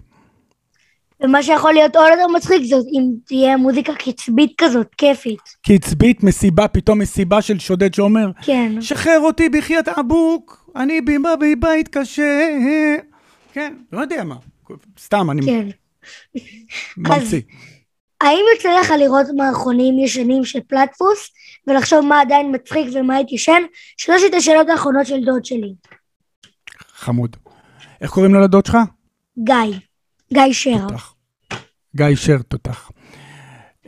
[1.21, 5.39] ומה שיכול להיות עוד יותר מצחיק זאת אם תהיה מוזיקה קצבית כזאת, כיפית.
[5.61, 8.81] קצבית, מסיבה, פתאום מסיבה של שודד שאומר, כן.
[8.81, 12.47] שחרר אותי בחיית אבוק, אני בימה בבית קשה.
[13.53, 14.35] כן, לא יודע מה,
[14.99, 15.67] סתם, אני כן.
[16.97, 17.41] ממציא.
[18.21, 21.29] האם יוצא לך לראות מערכונים ישנים של פלטפוס
[21.67, 23.61] ולחשוב מה עדיין מצחיק ומה התיישן?
[23.97, 25.73] שלושת השאלות האחרונות של דוד שלי.
[26.93, 27.35] חמוד.
[28.01, 28.77] איך קוראים לו לדוד שלך?
[29.43, 29.55] גיא.
[30.33, 30.87] גיא שר.
[30.87, 31.13] תותח.
[31.95, 32.91] גיא שר תותח.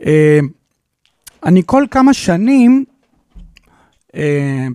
[0.06, 0.38] אה,
[1.44, 2.84] אני כל כמה שנים
[4.14, 4.66] אה,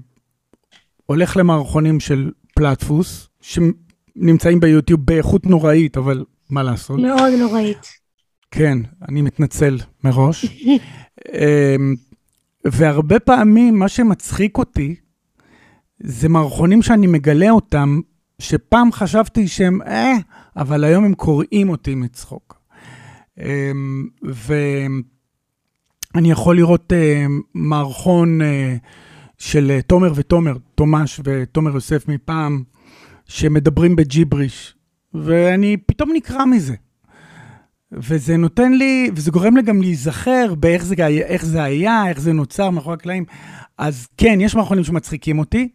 [1.05, 6.99] הולך למערכונים של פלטפוס, שנמצאים ביוטיוב באיכות נוראית, אבל מה לעשות?
[6.99, 7.87] מאוד נוראית.
[8.51, 8.77] כן,
[9.09, 10.45] אני מתנצל מראש.
[11.33, 11.75] אה,
[12.65, 14.95] והרבה פעמים מה שמצחיק אותי,
[15.99, 17.99] זה מערכונים שאני מגלה אותם
[18.41, 20.13] שפעם חשבתי שהם אה,
[20.57, 22.57] אבל היום הם קוראים אותי מצחוק.
[23.39, 25.01] אמ, ואני
[26.31, 28.75] יכול לראות אה, מערכון אה,
[29.37, 32.63] של אה, תומר ותומר, תומש ותומר יוסף מפעם,
[33.25, 34.75] שמדברים בג'יבריש,
[35.13, 36.75] ואני פתאום נקרע מזה.
[37.91, 42.33] וזה נותן לי, וזה גורם לי גם להיזכר באיך זה, איך זה היה, איך זה
[42.33, 43.25] נוצר מאחורי הקלעים.
[43.77, 45.69] אז כן, יש מערכונים שמצחיקים אותי.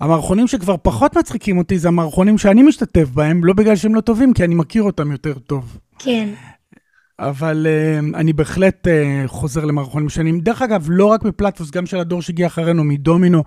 [0.00, 4.34] המערכונים שכבר פחות מצחיקים אותי זה המערכונים שאני משתתף בהם, לא בגלל שהם לא טובים,
[4.34, 5.78] כי אני מכיר אותם יותר טוב.
[5.98, 6.28] כן.
[7.18, 10.40] אבל uh, אני בהחלט uh, חוזר למערכונים שונים.
[10.40, 13.42] דרך אגב, לא רק בפלטפוס, גם של הדור שהגיע אחרינו, מדומינו,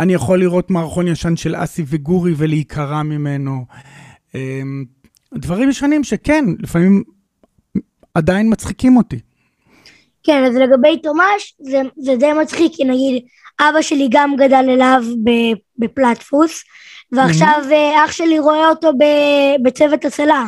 [0.00, 3.64] אני יכול לראות מערכון ישן של אסי וגורי ולהיקרע ממנו.
[4.32, 4.36] Uh,
[5.34, 7.02] דברים ישנים שכן, לפעמים
[8.14, 9.18] עדיין מצחיקים אותי.
[10.22, 13.22] כן, אז לגבי תומש, זה, זה די מצחיק, כי נגיד,
[13.60, 15.02] אבא שלי גם גדל אליו
[15.78, 16.64] בפלטפוס,
[17.12, 18.04] ועכשיו mm-hmm.
[18.04, 18.92] אח שלי רואה אותו
[19.64, 20.44] בצוות הסלע.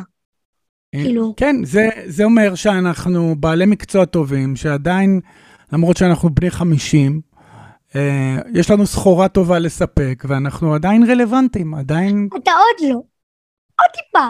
[0.95, 1.35] אה, כאילו.
[1.37, 5.21] כן, זה, זה אומר שאנחנו בעלי מקצוע טובים, שעדיין,
[5.73, 7.21] למרות שאנחנו בני 50,
[7.97, 12.29] אה, יש לנו סחורה טובה לספק, ואנחנו עדיין רלוונטיים, עדיין...
[12.43, 13.03] אתה עוד לא.
[13.81, 14.29] עוד טיפה.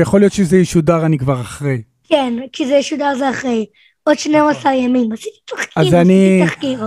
[0.00, 1.82] יכול להיות שזה ישודר, אני כבר אחרי.
[2.08, 3.66] כן, כשזה ישודר זה אחרי.
[4.08, 5.12] עוד 12 ימים.
[5.12, 6.42] עשיתי תחקיר, אני...
[6.46, 6.84] תחקיר.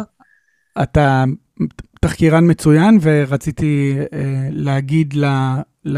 [0.83, 1.23] אתה
[2.01, 5.25] תחקירן מצוין, ורציתי אה, להגיד ל...
[5.85, 5.97] ל...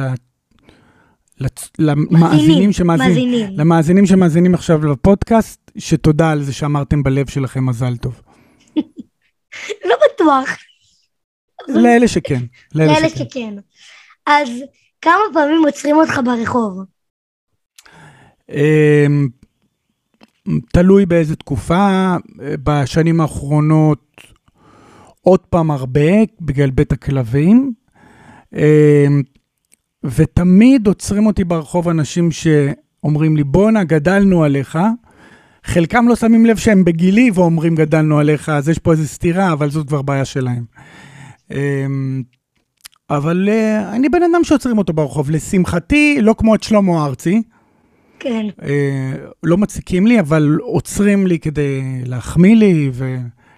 [1.80, 8.22] למאזינים שמאזינים, למאזינים שמאזינים עכשיו לפודקאסט, שתודה על זה שאמרתם בלב שלכם מזל טוב.
[9.90, 10.50] לא בטוח.
[11.84, 12.40] לאלה שכן.
[12.76, 13.54] לאלה שכן.
[14.26, 14.50] אז
[15.02, 16.80] כמה פעמים עוצרים אותך ברחוב?
[20.73, 22.15] תלוי באיזה תקופה,
[22.63, 24.21] בשנים האחרונות
[25.21, 27.73] עוד פעם הרבה בגלל בית הכלבים,
[28.56, 29.08] אה,
[30.03, 34.79] ותמיד עוצרים אותי ברחוב אנשים שאומרים לי, בואנה, גדלנו עליך.
[35.63, 39.69] חלקם לא שמים לב שהם בגילי ואומרים גדלנו עליך, אז יש פה איזו סתירה, אבל
[39.69, 40.63] זאת כבר בעיה שלהם.
[41.51, 42.23] אמ,
[43.10, 43.49] אבל
[43.93, 45.32] אני בן אדם שעוצרים אותו ברחוב.
[45.32, 47.43] לשמחתי, לא כמו את שלמה ארצי.
[48.24, 48.46] כן.
[48.60, 48.66] Uh,
[49.44, 52.92] לא מציקים לי, אבל עוצרים לי כדי להחמיא לי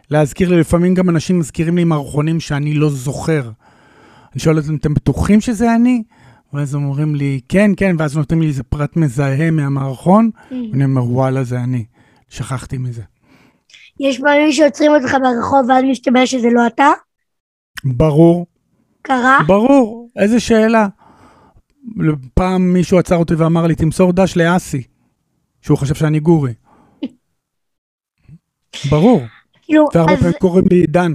[0.10, 0.60] ולהזכיר לי.
[0.60, 3.52] לפעמים גם אנשים מזכירים לי מערכונים שאני לא זוכר.
[4.34, 6.04] אני שואל אותם, אתם בטוחים שזה אני?
[6.54, 10.54] ואז אומרים לי, כן, כן, ואז נותנים לי איזה פרט מזהה מהמערכון, mm.
[10.72, 11.86] ואני אומר, וואלה, זה אני.
[12.30, 13.02] שכחתי מזה.
[14.00, 16.92] יש פעמים שעוצרים אותך ברחוב ואז מסתבר שזה לא אתה?
[17.84, 18.46] ברור.
[19.02, 19.40] קרה?
[19.48, 20.88] ברור, איזה שאלה.
[22.34, 24.84] פעם מישהו עצר אותי ואמר לי, תמסור דש לאסי,
[25.62, 26.54] שהוא חושב שאני גורי.
[28.90, 29.22] ברור.
[29.62, 30.20] כאילו, והרבה אז...
[30.20, 31.14] פעמים קוראים לי עידן.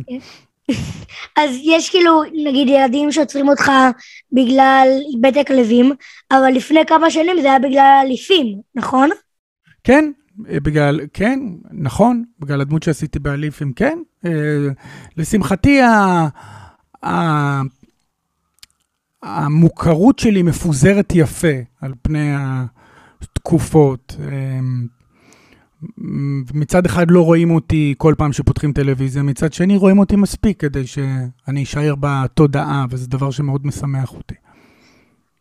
[1.40, 3.72] אז יש כאילו, נגיד, ילדים שעוצרים אותך
[4.32, 4.88] בגלל
[5.20, 5.92] בית הכלבים,
[6.30, 9.10] אבל לפני כמה שנים זה היה בגלל אליפים, נכון?
[9.84, 13.98] כן, בגלל, כן, נכון, בגלל הדמות שעשיתי באליפים, כן.
[14.24, 14.30] אה,
[15.16, 16.28] לשמחתי, ה,
[19.22, 22.32] המוכרות שלי מפוזרת יפה על פני
[23.20, 24.16] התקופות.
[24.20, 24.60] אה,
[26.54, 30.86] מצד אחד לא רואים אותי כל פעם שפותחים טלוויזיה, מצד שני רואים אותי מספיק כדי
[30.86, 34.34] שאני אשאר בתודעה, וזה דבר שמאוד משמח אותי.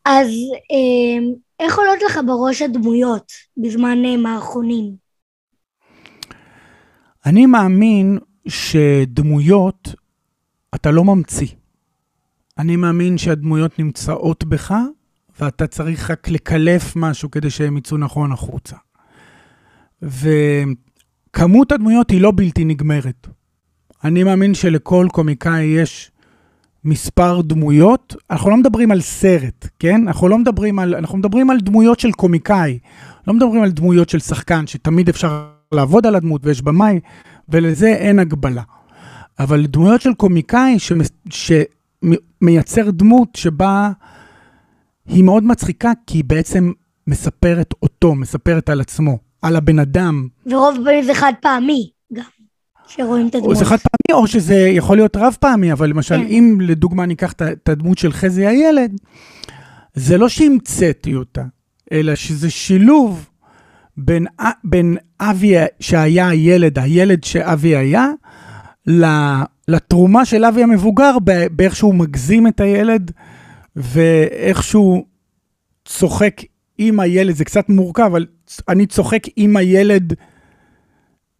[0.05, 0.27] אז
[0.71, 1.27] אה,
[1.59, 4.95] איך עולות לך בראש הדמויות בזמן אה, מערכונים?
[7.25, 9.95] אני מאמין שדמויות
[10.75, 11.47] אתה לא ממציא.
[12.59, 14.75] אני מאמין שהדמויות נמצאות בך,
[15.39, 18.75] ואתה צריך רק לקלף משהו כדי שהם יצאו נכון החוצה.
[20.01, 23.27] וכמות הדמויות היא לא בלתי נגמרת.
[24.03, 26.11] אני מאמין שלכל קומיקאי יש
[26.83, 30.07] מספר דמויות, אנחנו לא מדברים על סרט, כן?
[30.07, 32.79] אנחנו לא מדברים על, אנחנו מדברים על דמויות של קומיקאי,
[33.27, 36.99] לא מדברים על דמויות של שחקן, שתמיד אפשר לעבוד על הדמות ויש במאי,
[37.49, 38.63] ולזה אין הגבלה.
[39.39, 40.79] אבל דמויות של קומיקאי
[42.03, 43.91] שמייצר דמות שבה
[45.05, 46.71] היא מאוד מצחיקה, כי היא בעצם
[47.07, 50.27] מספרת אותו, מספרת על עצמו, על הבן אדם.
[50.45, 52.23] ורוב פעמים זה חד פעמי גם.
[52.87, 53.57] שרואים את הדמות.
[53.57, 56.27] זה חד פעמי, או שזה יכול להיות רב פעמי, אבל למשל, כן.
[56.27, 58.91] אם לדוגמה ניקח את הדמות של חזי הילד,
[59.93, 61.43] זה לא שהמצאתי אותה,
[61.91, 63.29] אלא שזה שילוב
[63.97, 64.25] בין,
[64.63, 68.07] בין אבי שהיה הילד, הילד שאבי היה,
[69.69, 71.17] לתרומה של אבי המבוגר,
[71.51, 73.11] באיך שהוא מגזים את הילד,
[73.75, 75.05] ואיך שהוא
[75.85, 76.41] צוחק
[76.77, 78.25] עם הילד, זה קצת מורכב, אבל
[78.69, 80.13] אני צוחק עם הילד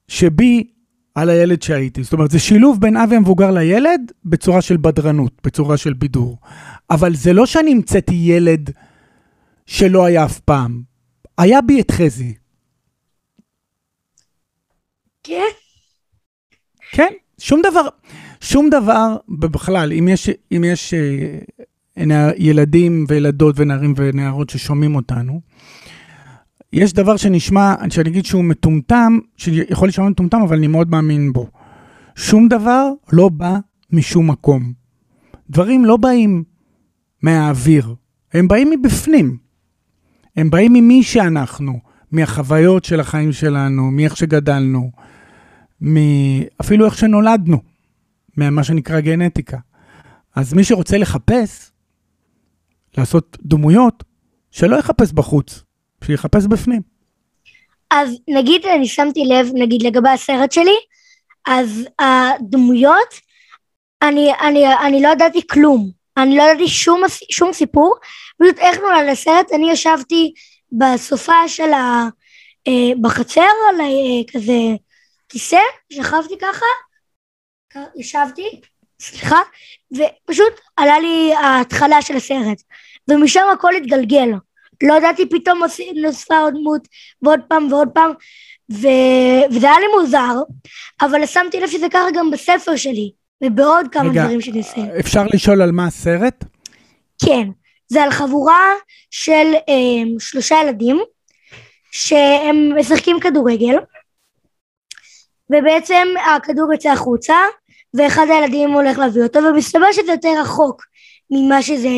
[0.07, 0.67] שבי
[1.15, 2.03] על הילד שהייתי.
[2.03, 6.37] זאת אומרת, זה שילוב בין אבי המבוגר לילד בצורה של בדרנות, בצורה של בידור.
[6.89, 8.69] אבל זה לא שאני המצאתי ילד
[9.65, 10.81] שלא היה אף פעם.
[11.37, 12.33] היה בי את חזי.
[15.23, 15.49] כן?
[16.91, 17.87] כן, שום דבר,
[18.41, 20.93] שום דבר בכלל, אם יש, אם יש
[21.97, 25.41] אה, ילדים וילדות ונערים ונערות ששומעים אותנו,
[26.73, 31.47] יש דבר שנשמע, שאני אגיד שהוא מטומטם, שיכול להישמע מטומטם, אבל אני מאוד מאמין בו.
[32.15, 33.57] שום דבר לא בא
[33.91, 34.73] משום מקום.
[35.49, 36.43] דברים לא באים
[37.21, 37.95] מהאוויר,
[38.33, 39.37] הם באים מבפנים.
[40.35, 41.79] הם באים ממי שאנחנו,
[42.11, 44.91] מהחוויות של החיים שלנו, מאיך שגדלנו,
[46.61, 47.57] אפילו איך שנולדנו,
[48.37, 49.57] ממה שנקרא גנטיקה.
[50.35, 51.71] אז מי שרוצה לחפש,
[52.97, 54.03] לעשות דמויות,
[54.51, 55.63] שלא יחפש בחוץ,
[56.03, 56.81] שיחפש בפנים.
[57.91, 60.75] אז נגיד, אני שמתי לב, נגיד לגבי הסרט שלי,
[61.47, 63.13] אז הדמויות,
[64.01, 65.91] אני, אני, אני לא ידעתי כלום.
[66.17, 67.95] אני לא ידעתי שום, שום סיפור.
[68.41, 70.33] פשוט איך נולד הסרט, אני ישבתי
[70.71, 72.07] בסופה של ה...
[72.67, 74.75] אה, בחצר, על אה, כזה
[75.29, 75.59] כיסא,
[75.93, 76.65] שכבתי ככה,
[77.95, 78.61] ישבתי,
[79.01, 79.39] סליחה,
[79.91, 82.61] ופשוט עלה לי ההתחלה של הסרט,
[83.07, 84.29] ומשם הכל התגלגל.
[84.83, 85.61] לא ידעתי, פתאום
[86.01, 86.87] נוספה עוד דמות,
[87.21, 88.11] ועוד פעם ועוד פעם,
[88.71, 88.87] ו...
[89.51, 90.35] וזה היה לי מוזר,
[91.01, 93.11] אבל שמתי לב שזה ככה גם בספר שלי,
[93.43, 94.99] ובעוד כמה רגע, דברים שאני עושה.
[94.99, 96.45] אפשר לשאול על מה הסרט?
[97.25, 97.47] כן,
[97.87, 98.73] זה על חבורה
[99.11, 100.99] של אה, שלושה ילדים,
[101.91, 103.75] שהם משחקים כדורגל,
[105.49, 107.35] ובעצם הכדור יוצא החוצה,
[107.93, 110.83] ואחד הילדים הולך להביא אותו, ומסתבר שזה יותר רחוק
[111.31, 111.89] ממה שזה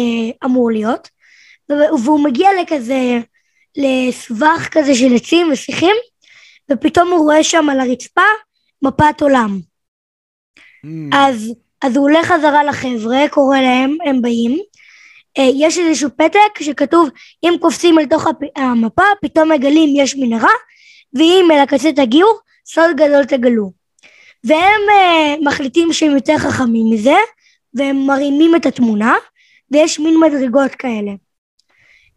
[0.46, 1.10] אמור להיות,
[1.70, 3.20] והוא מגיע לכזה,
[3.78, 5.96] לסבך כזה של עצים ושיחים,
[6.72, 8.22] ופתאום הוא רואה שם על הרצפה
[8.82, 9.60] מפת עולם.
[11.14, 14.60] אז, אז הוא הולך חזרה לחבר'ה, קורא להם, הם באים.
[15.38, 17.10] אה, יש איזשהו פתק שכתוב
[17.44, 20.54] אם קופצים אל תוך המפה פתאום מגלים יש מנהרה
[21.14, 22.30] ואם אל הקצה תגיעו
[22.74, 23.72] סוד גדול תגלו
[24.44, 27.16] והם אה, מחליטים שהם יותר חכמים מזה
[27.74, 29.16] והם מרימים את התמונה
[29.72, 31.12] ויש מין מדרגות כאלה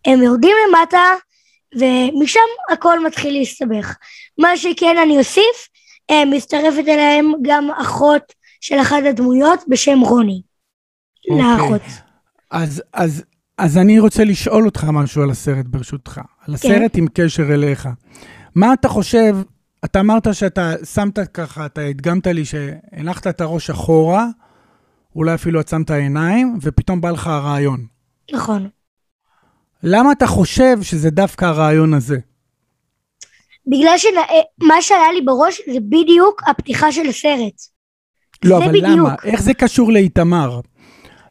[0.07, 1.05] הם יורדים למטה
[1.75, 2.40] ומשם
[2.71, 3.97] הכל מתחיל להסתבך
[4.38, 5.69] מה שכן אני אוסיף
[6.11, 10.43] אה, מצטרפת אליהם גם אחות של אחת הדמויות בשם רוני
[11.31, 11.45] אוקיי.
[11.47, 11.83] לאחות
[12.51, 13.25] אז, אז,
[13.59, 16.21] אז אני רוצה לשאול אותך משהו על הסרט, ברשותך.
[16.47, 17.88] על הסרט עם קשר אליך.
[18.55, 19.37] מה אתה חושב,
[19.85, 24.27] אתה אמרת שאתה שמת ככה, אתה הדגמת לי שהנחת את הראש אחורה,
[25.16, 27.87] אולי אפילו עצמת עיניים, ופתאום בא לך הרעיון.
[28.33, 28.68] נכון
[29.85, 32.18] למה אתה חושב שזה דווקא הרעיון הזה?
[33.66, 37.61] בגלל שמה שהיה לי בראש זה בדיוק הפתיחה של הסרט.
[38.44, 38.85] לא, אבל בדיוק.
[38.85, 39.14] למה?
[39.25, 40.61] איך זה קשור לאיתמר?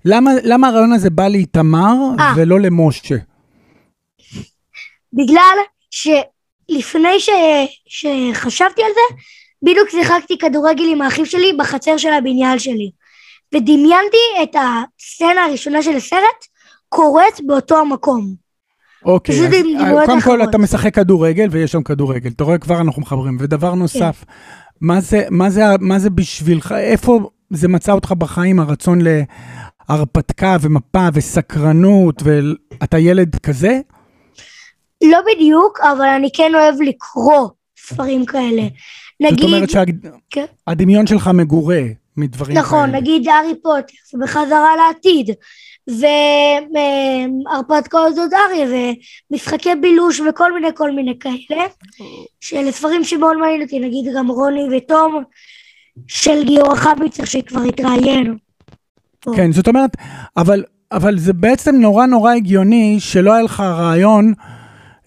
[0.06, 2.34] למה, למה הרעיון הזה בא לאיתמר אה.
[2.38, 3.16] ולא למשה?
[5.13, 5.58] בגלל
[6.71, 7.30] שלפני ש...
[7.88, 9.15] שחשבתי על זה,
[9.63, 12.91] בדיוק שיחקתי כדורגל עם האחים שלי בחצר של הבניין שלי.
[13.56, 16.47] ודמיינתי את הסצנה הראשונה של הסרט
[16.89, 18.43] קורית באותו המקום.
[19.06, 20.43] אוקיי, אז, אה, קודם כל.
[20.43, 23.38] אתה משחק כדורגל ויש שם כדורגל, אתה רואה כבר אנחנו מחברים.
[23.39, 24.26] ודבר נוסף,
[24.82, 28.99] מה זה, מה זה, מה זה בשבילך, איפה זה מצא אותך בחיים, הרצון
[29.89, 33.80] להרפתקה ומפה וסקרנות, ואתה ילד כזה?
[35.04, 38.63] לא בדיוק, אבל אני כן אוהב לקרוא ספרים כאלה.
[39.20, 39.70] נגיד, זאת אומרת
[40.30, 40.46] כן.
[40.70, 41.82] שהדמיון שלך מגורה
[42.18, 43.00] מדברים נכון, כאלה.
[43.02, 45.30] נגיד הארי פוטר, זה בחזרה לעתיד,
[47.48, 48.68] והרפתקאות זאת אריה,
[49.32, 51.63] ומשחקי בילוש וכל מיני כל מיני כאלה,
[52.42, 55.24] שאלה ספרים שמאוד מעניין אותי, נגיד גם רוני ותום
[56.08, 58.38] של גיורא חביצר שכבר התראיין.
[59.36, 59.92] כן, זאת אומרת,
[60.38, 64.34] אבל, אבל זה בעצם נורא נורא הגיוני שלא היה לך רעיון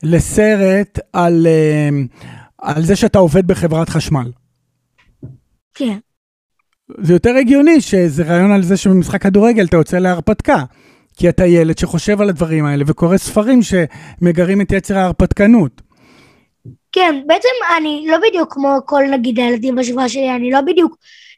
[0.06, 1.88] לסרט על, אה,
[2.58, 4.30] על זה שאתה עובד בחברת חשמל.
[5.74, 5.98] כן,
[7.00, 10.64] זה יותר הגיוני שזה רעיון על זה שבמשחק כדורגל אתה יוצא להרפתקה.
[11.16, 15.82] כי אתה ילד שחושב על הדברים האלה וקורא ספרים שמגרים את יצר ההרפתקנות.
[16.92, 20.96] כן, בעצם אני לא בדיוק כמו כל נגיד הילדים בשבוע שלי, אני לא בדיוק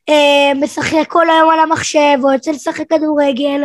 [0.09, 3.65] אה, משחק כל היום על המחשב או יוצא לשחק כדורגל.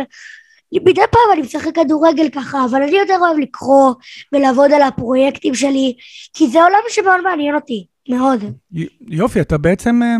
[0.80, 3.94] מדי פעם אני משחק כדורגל ככה, אבל אני יותר אוהב לקרוא
[4.32, 5.96] ולעבוד על הפרויקטים שלי,
[6.34, 8.44] כי זה עולם שמאוד מעניין אותי, מאוד.
[8.72, 10.00] י- יופי, אתה בעצם...
[10.02, 10.16] אה,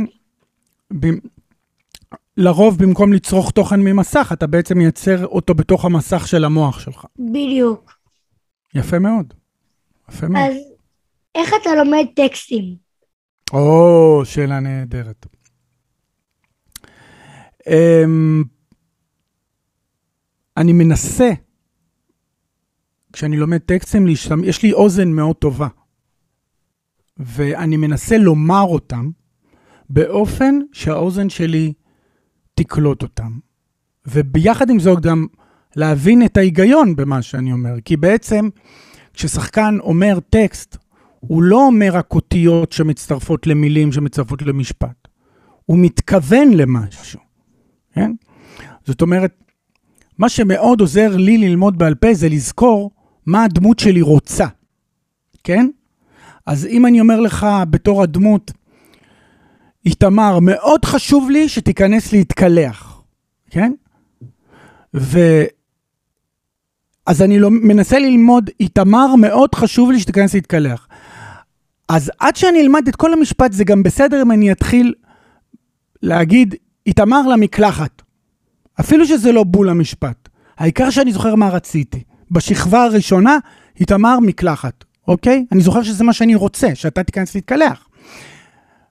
[1.00, 1.18] ב-
[2.36, 7.04] לרוב במקום לצרוך תוכן ממסך, אתה בעצם מייצר אותו בתוך המסך של המוח שלך.
[7.18, 7.92] בדיוק.
[8.74, 9.34] יפה מאוד.
[10.10, 10.44] יפה מאוד.
[10.50, 10.56] אז
[11.34, 12.64] איך אתה לומד טקסטים?
[13.52, 15.26] או, שאלה נהדרת.
[17.68, 18.44] אמ,
[20.56, 21.30] אני מנסה,
[23.12, 24.44] כשאני לומד טקסטים, להשתמ...
[24.44, 25.68] יש לי אוזן מאוד טובה.
[27.16, 29.10] ואני מנסה לומר אותם
[29.90, 31.72] באופן שהאוזן שלי
[32.54, 33.38] תקלוט אותם.
[34.06, 35.26] וביחד עם זאת גם
[35.76, 37.74] להבין את ההיגיון במה שאני אומר.
[37.84, 38.48] כי בעצם,
[39.14, 40.76] כששחקן אומר טקסט,
[41.20, 45.08] הוא לא אומר רק אותיות שמצטרפות למילים שמצטרפות למשפט.
[45.66, 47.20] הוא מתכוון למשהו,
[47.92, 48.12] כן?
[48.84, 49.43] זאת אומרת,
[50.18, 52.90] מה שמאוד עוזר לי ללמוד בעל פה זה לזכור
[53.26, 54.46] מה הדמות שלי רוצה,
[55.44, 55.68] כן?
[56.46, 58.50] אז אם אני אומר לך בתור הדמות,
[59.86, 63.02] איתמר, מאוד חשוב לי שתיכנס להתקלח,
[63.50, 63.72] כן?
[64.94, 65.18] ו...
[67.06, 70.88] אז אני לא, מנסה ללמוד, איתמר, מאוד חשוב לי שתיכנס להתקלח.
[71.88, 74.94] אז עד שאני אלמד את כל המשפט, זה גם בסדר אם אני אתחיל
[76.02, 76.54] להגיד,
[76.86, 78.02] איתמר למקלחת.
[78.80, 80.28] אפילו שזה לא בול המשפט.
[80.58, 82.02] העיקר שאני זוכר מה רציתי.
[82.30, 83.38] בשכבה הראשונה,
[83.80, 85.46] איתמר מקלחת, אוקיי?
[85.52, 87.88] אני זוכר שזה מה שאני רוצה, שאתה תיכנס להתקלח.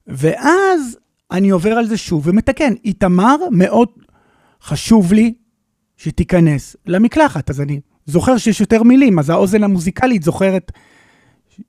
[0.07, 0.97] ואז
[1.31, 2.73] אני עובר על זה שוב ומתקן.
[2.85, 3.89] איתמר, מאוד
[4.61, 5.33] חשוב לי
[5.97, 7.49] שתיכנס למקלחת.
[7.49, 10.71] אז אני זוכר שיש יותר מילים, אז האוזן המוזיקלית זוכרת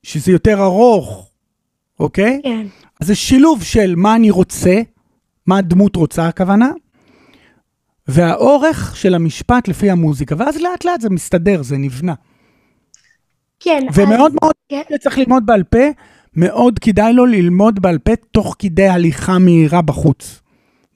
[0.03, 1.31] שזה יותר ארוך,
[2.01, 2.41] אוקיי?
[2.45, 2.67] כן.
[3.01, 4.83] אז זה שילוב של מה אני רוצה,
[5.47, 6.71] מה הדמות רוצה הכוונה,
[8.09, 12.15] והאורך של המשפט לפי המוזיקה, ואז לאט לאט זה מסתדר, זה נבנה.
[13.61, 13.87] כן.
[13.95, 14.83] ומאוד אז- מאוד כן.
[15.01, 15.79] צריך ללמוד בעל פה,
[16.37, 20.41] מאוד כדאי לו ללמוד בעל פה תוך כדי הליכה מהירה בחוץ.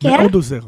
[0.01, 0.11] כן?
[0.11, 0.61] מאוד עוזר.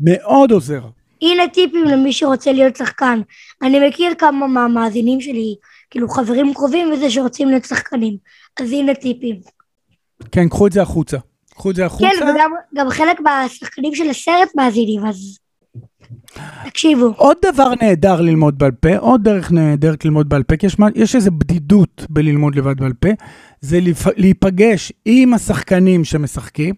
[0.00, 0.80] מאוד עוזר.
[1.22, 3.20] הנה טיפים למי שרוצה להיות שחקן.
[3.62, 5.54] אני מכיר כמה מהמאזינים שלי,
[5.90, 8.16] כאילו חברים קרובים וזה שרוצים להיות שחקנים.
[8.60, 9.36] אז הנה טיפים.
[10.32, 11.16] כן, קחו את זה החוצה.
[11.50, 12.08] קחו את זה החוצה.
[12.20, 15.38] כן, וגם גם חלק מהשחקנים של הסרט מאזינים, אז
[16.64, 17.14] תקשיבו.
[17.16, 21.14] עוד דבר נהדר ללמוד בעל פה, עוד דרך נהדרת ללמוד בעל פה, כי יש, יש
[21.16, 23.08] איזו בדידות בללמוד לבד בעל פה,
[23.60, 23.78] זה
[24.16, 26.74] להיפגש עם השחקנים שמשחקים,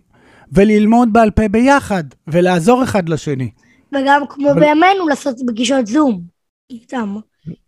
[0.52, 3.50] וללמוד בעל פה ביחד, ולעזור אחד לשני.
[3.92, 6.22] וגם כמו אבל- בימינו לעשות פגישות זום
[6.70, 7.16] איתם,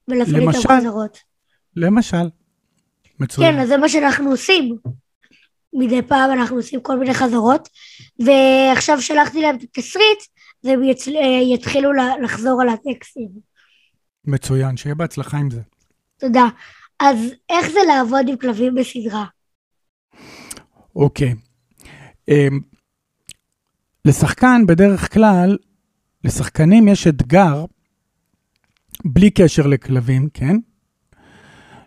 [0.08, 0.52] ולעשות איתם?
[0.52, 1.18] חזרות.
[1.76, 2.28] למשל.
[3.20, 3.52] מצוין.
[3.52, 4.76] כן, אז זה מה שאנחנו עושים.
[5.74, 7.68] מדי פעם אנחנו עושים כל מיני חזרות,
[8.18, 10.18] ועכשיו שלחתי להם את התסריט,
[10.64, 11.90] והם יצ- אה, יתחילו
[12.22, 13.28] לחזור על הטקסטים.
[14.24, 15.60] מצוין, שיהיה בהצלחה עם זה.
[16.18, 16.48] תודה.
[17.00, 17.16] אז
[17.50, 19.24] איך זה לעבוד עם כלבים בסדרה?
[20.96, 21.34] אוקיי.
[22.28, 22.60] אמ,
[24.04, 25.56] לשחקן, בדרך כלל,
[26.24, 27.64] לשחקנים יש אתגר,
[29.04, 30.56] בלי קשר לכלבים, כן?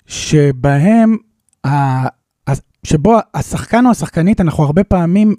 [0.07, 1.17] שבהם,
[1.65, 2.25] ה-
[2.83, 5.35] שבו השחקן או השחקנית, אנחנו הרבה פעמים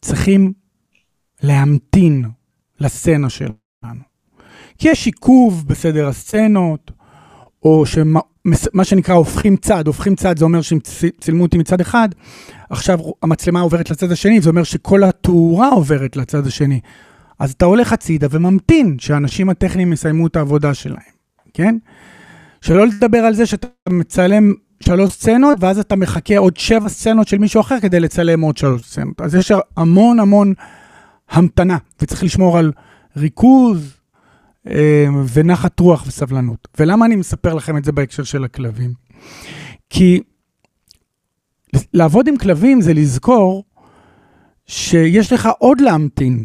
[0.00, 0.52] צריכים
[1.42, 2.24] להמתין
[2.80, 4.08] לסצנה שלנו.
[4.78, 6.90] כי יש עיכוב בסדר הסצנות,
[7.62, 8.20] או שמה
[8.72, 10.78] מה שנקרא הופכים צד, הופכים צד זה אומר שהם
[11.20, 12.08] צילמו אותי מצד אחד,
[12.70, 16.80] עכשיו המצלמה עוברת לצד השני, זה אומר שכל התאורה עוברת לצד השני.
[17.38, 21.12] אז אתה הולך הצידה וממתין שהאנשים הטכניים יסיימו את העבודה שלהם,
[21.54, 21.76] כן?
[22.60, 27.38] שלא לדבר על זה שאתה מצלם שלוש סצנות, ואז אתה מחכה עוד שבע סצנות של
[27.38, 29.20] מישהו אחר כדי לצלם עוד שלוש סצנות.
[29.20, 30.54] אז יש המון המון
[31.30, 32.72] המתנה, וצריך לשמור על
[33.16, 33.94] ריכוז
[34.66, 36.68] אה, ונחת רוח וסבלנות.
[36.78, 38.92] ולמה אני מספר לכם את זה בהקשר של הכלבים?
[39.90, 40.20] כי
[41.94, 43.64] לעבוד עם כלבים זה לזכור
[44.66, 46.44] שיש לך עוד להמתין.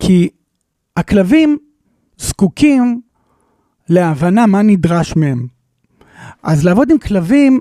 [0.00, 0.28] כי
[0.96, 1.58] הכלבים
[2.18, 3.00] זקוקים
[3.88, 5.46] להבנה מה נדרש מהם.
[6.42, 7.60] אז לעבוד עם כלבים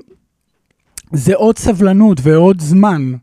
[1.14, 3.14] זה עוד סבלנות ועוד זמן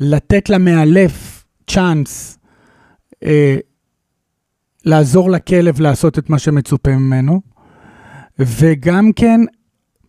[0.00, 1.37] לתת למאלף
[1.68, 2.38] צ'אנס
[3.24, 3.56] אה,
[4.84, 7.40] לעזור לכלב לעשות את מה שמצופה ממנו,
[8.38, 9.40] וגם כן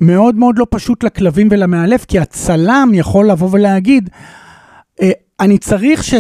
[0.01, 4.10] מאוד מאוד לא פשוט לכלבים ולמאלף, כי הצלם יכול לבוא ולהגיד,
[5.01, 6.14] אה, אני צריך ש...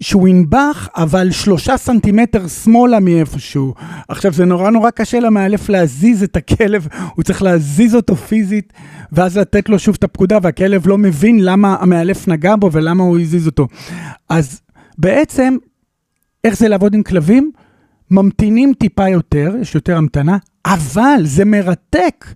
[0.00, 3.74] שהוא ינבח, אבל שלושה סנטימטר שמאלה מאיפשהו.
[4.08, 8.72] עכשיו, זה נורא נורא קשה למאלף להזיז את הכלב, הוא צריך להזיז אותו פיזית,
[9.12, 13.18] ואז לתת לו שוב את הפקודה, והכלב לא מבין למה המאלף נגע בו ולמה הוא
[13.18, 13.66] הזיז אותו.
[14.28, 14.60] אז
[14.98, 15.56] בעצם,
[16.44, 17.50] איך זה לעבוד עם כלבים?
[18.10, 20.36] ממתינים טיפה יותר, יש יותר המתנה,
[20.66, 22.26] אבל זה מרתק,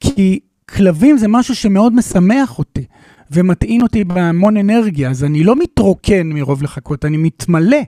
[0.00, 0.40] כי
[0.76, 2.84] כלבים זה משהו שמאוד משמח אותי.
[3.30, 7.82] ומטעין אותי בהמון אנרגיה, אז אני לא מתרוקן מרוב לחכות, אני מתמלא,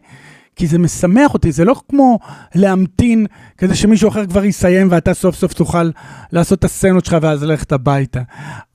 [0.56, 2.18] כי זה משמח אותי, זה לא כמו
[2.54, 3.26] להמתין
[3.58, 5.90] כדי שמישהו אחר כבר יסיים ואתה סוף סוף תוכל
[6.32, 8.20] לעשות את הסצנות שלך ואז ללכת הביתה.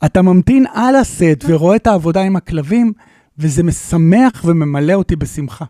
[0.06, 2.94] אתה ממתין על הסט ורואה את העבודה עם הכלבים,
[3.38, 5.66] וזה משמח וממלא אותי בשמחה.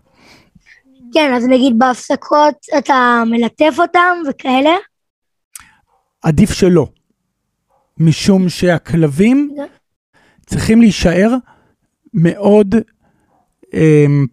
[1.14, 4.76] כן, אז נגיד בהפסקות אתה מלטף אותם וכאלה?
[6.22, 6.88] עדיף שלא,
[7.98, 9.56] משום שהכלבים
[10.46, 11.36] צריכים להישאר
[12.14, 12.76] מאוד,
[13.74, 14.26] אמ,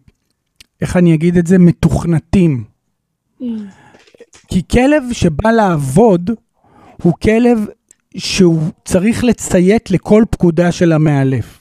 [0.81, 2.63] איך אני אגיד את זה, מתוכנתים.
[4.47, 6.31] כי כלב שבא לעבוד,
[7.03, 7.65] הוא כלב
[8.17, 11.60] שהוא צריך לציית לכל פקודה של המאלף.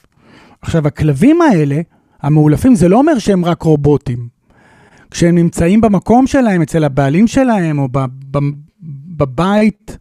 [0.62, 1.80] עכשיו, הכלבים האלה,
[2.22, 4.28] המאולפים, זה לא אומר שהם רק רובוטים.
[5.10, 8.38] כשהם נמצאים במקום שלהם, אצל הבעלים שלהם, או ב- ב-
[9.16, 9.98] בבית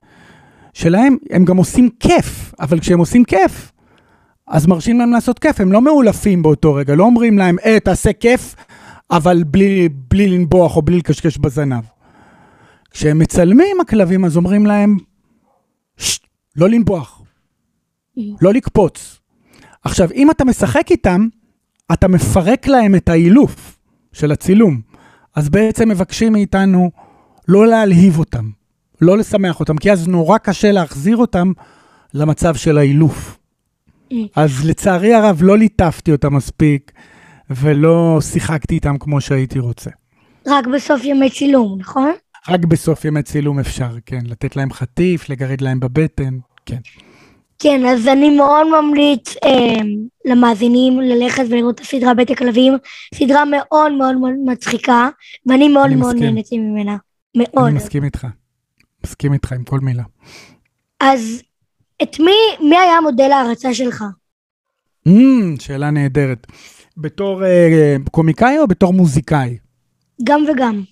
[0.74, 3.72] שלהם, הם גם עושים כיף, אבל כשהם עושים כיף,
[4.48, 8.14] אז מרשים להם לעשות כיף, הם לא מאולפים באותו רגע, לא אומרים להם, אה, תעשה
[8.14, 8.56] כיף,
[9.12, 11.84] אבל בלי, בלי לנבוח או בלי לקשקש בזנב.
[12.92, 14.98] כשהם מצלמים הכלבים, אז אומרים להם,
[15.98, 16.22] שט,
[16.56, 17.22] לא לנבוח,
[18.42, 19.19] לא לקפוץ.
[19.84, 21.28] עכשיו, אם אתה משחק איתם,
[21.94, 23.78] אתה מפרק להם את האילוף
[24.14, 24.82] של הצילום.
[25.36, 26.92] אז בעצם מבקשים מאיתנו
[27.48, 28.50] לא להלהיב אותם,
[29.02, 31.52] לא לשמח אותם, כי אז נורא קשה להחזיר אותם
[32.14, 33.38] למצב של האילוף.
[34.36, 36.92] אז לצערי הרב לא ליטפתי אותם מספיק,
[37.50, 39.90] ולא שיחקתי איתם כמו שהייתי רוצה.
[40.48, 42.12] רק בסוף ימי צילום, נכון?
[42.50, 46.80] רק בסוף ימי צילום אפשר, כן, לתת להם חטיף, לגרד להם בבטן, כן.
[47.60, 49.82] כן, אז אני מאוד ממליץ אה,
[50.26, 52.74] למאזינים ללכת ולראות את הסדרה בית הכלבים,
[53.16, 55.10] סדרה מאוד מאוד מאוד מצחיקה,
[55.46, 56.16] ואני מאוד מאוד.
[56.16, 56.98] נהניתי ממנה.
[57.38, 57.66] מאוד.
[57.68, 58.28] אני מסכים איתך.
[59.06, 60.04] מסכים איתך עם כל מילה.
[61.00, 61.42] אז
[62.04, 64.04] את מי, מי היה מודל ההערצה שלך?
[65.08, 65.12] Mm,
[65.60, 66.48] שאלה נהדרת.
[66.98, 69.58] בתור אה, קומיקאי או בתור מוזיקאי?
[70.24, 70.84] גם וגם.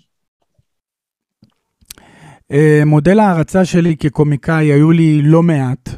[2.51, 5.89] אה, מודל ההערצה שלי כקומיקאי היו לי לא מעט.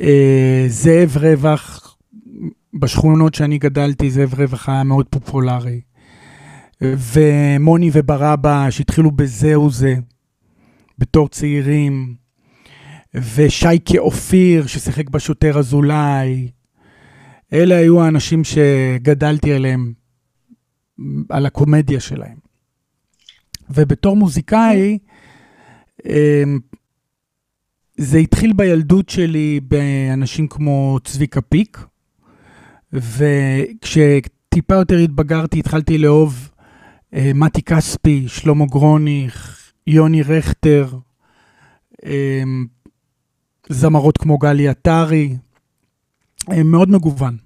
[0.00, 1.96] אה, זאב רווח,
[2.74, 5.80] בשכונות שאני גדלתי, זאב רווחה היה מאוד פופולרי.
[6.82, 9.94] ומוני וברבא שהתחילו בזהו זה,
[10.98, 12.14] בתור צעירים,
[13.14, 16.50] ושייקה אופיר ששיחק בשוטר אזולאי.
[17.52, 19.92] אלה היו האנשים שגדלתי עליהם,
[21.28, 22.36] על הקומדיה שלהם.
[23.70, 24.98] ובתור מוזיקאי,
[26.06, 26.58] אמ,
[27.96, 31.78] זה התחיל בילדות שלי באנשים כמו צביקה פיק,
[32.92, 36.50] וכשטיפה יותר התבגרתי, התחלתי לאהוב
[37.14, 40.88] אה, מתי כספי, שלמה גרוניך, יוני רכטר,
[42.04, 42.42] אה,
[43.68, 45.36] זמרות כמו גלי עטרי,
[46.50, 47.36] אה, מאוד מגוון.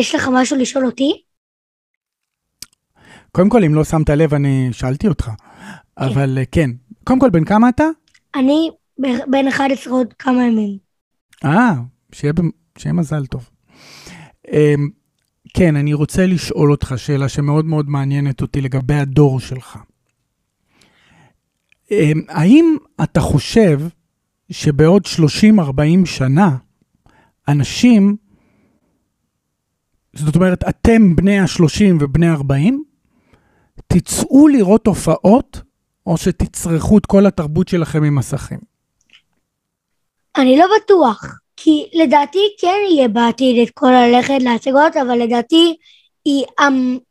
[0.00, 1.22] יש לך משהו לשאול אותי?
[3.32, 5.24] קודם כל, אם לא שמת לב, אני שאלתי אותך.
[5.24, 5.32] כן.
[5.96, 6.70] אבל כן.
[7.04, 7.84] קודם כל, בן כמה אתה?
[8.34, 8.70] אני
[9.28, 10.78] בן 11 עוד כמה ימים.
[11.44, 11.74] אה,
[12.12, 12.32] שיהיה,
[12.78, 13.50] שיהיה מזל טוב.
[15.54, 19.78] כן, אני רוצה לשאול אותך שאלה שמאוד מאוד מעניינת אותי לגבי הדור שלך.
[21.90, 23.80] אמ, האם אתה חושב
[24.50, 26.56] שבעוד 30-40 שנה,
[27.48, 28.16] אנשים,
[30.14, 32.74] זאת אומרת, אתם בני ה-30 ובני ה-40,
[33.86, 35.62] תצאו לראות הופעות,
[36.08, 38.58] או שתצרכו את כל התרבות שלכם ממסכים?
[40.36, 41.38] אני לא בטוח.
[41.56, 45.76] כי לדעתי כן יהיה בעתיד את כל ללכת להצגות, אבל לדעתי
[46.24, 46.44] היא,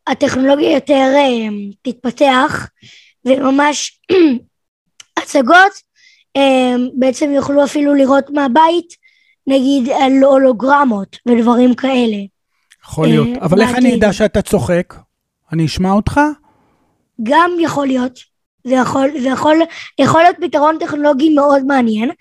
[0.08, 1.48] הטכנולוגיה יותר אה,
[1.82, 2.70] תתפתח,
[3.26, 4.00] וממש
[5.20, 5.72] הצגות
[6.38, 8.94] אה, בעצם יוכלו אפילו לראות מהבית,
[9.48, 12.18] נגיד על הולוגרמות ודברים כאלה.
[12.86, 14.94] יכול להיות, אה, אבל איך אני אדע שאתה צוחק?
[15.52, 16.20] אני אשמע אותך?
[17.24, 18.20] גם יכול להיות.
[18.68, 19.58] זה יכול, זה יכול,
[20.00, 22.12] יכול להיות פתרון טכנולוגי מאוד מעניין,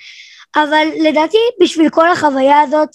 [0.57, 2.88] אבל לדעתי בשביל כל החוויה הזאת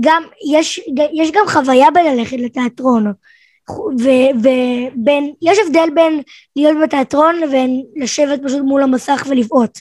[0.00, 0.22] גם
[0.52, 0.80] יש,
[1.12, 3.12] יש גם חוויה בללכת לתיאטרון.
[3.98, 6.22] ובין, יש הבדל בין
[6.56, 9.78] להיות בתיאטרון לבין לשבת פשוט מול המסך ולבעוט.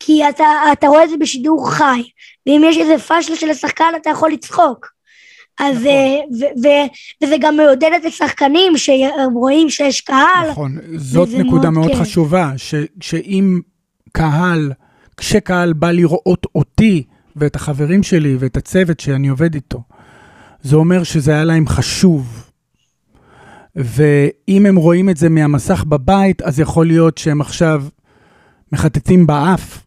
[0.00, 2.02] כי אתה, אתה רואה את זה בשידור חי
[2.46, 4.97] ואם יש איזה פאשלה של השחקן אתה יכול לצחוק
[5.58, 5.88] אז נכון.
[6.64, 6.68] ו,
[7.24, 10.50] וזה גם מעודד את השחקנים שרואים שיש קהל.
[10.50, 12.04] נכון, זאת נקודה מאוד, מאוד כן.
[12.04, 13.60] חשובה, ש, שאם
[14.12, 14.72] קהל
[15.16, 17.04] כשקהל בא לראות אותי
[17.36, 19.82] ואת החברים שלי ואת הצוות שאני עובד איתו,
[20.62, 22.44] זה אומר שזה היה להם חשוב.
[23.76, 27.84] ואם הם רואים את זה מהמסך בבית, אז יכול להיות שהם עכשיו
[28.72, 29.84] מחטטים באף,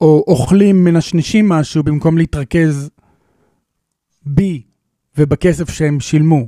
[0.00, 2.90] או אוכלים, מנשנשים משהו, במקום להתרכז
[4.22, 4.62] בי
[5.18, 6.46] ובכסף שהם שילמו.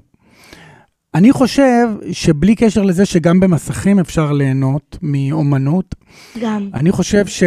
[1.15, 5.95] אני חושב שבלי קשר לזה שגם במסכים אפשר ליהנות מאומנות,
[6.41, 6.71] גם.
[6.75, 7.43] אני חושב ש...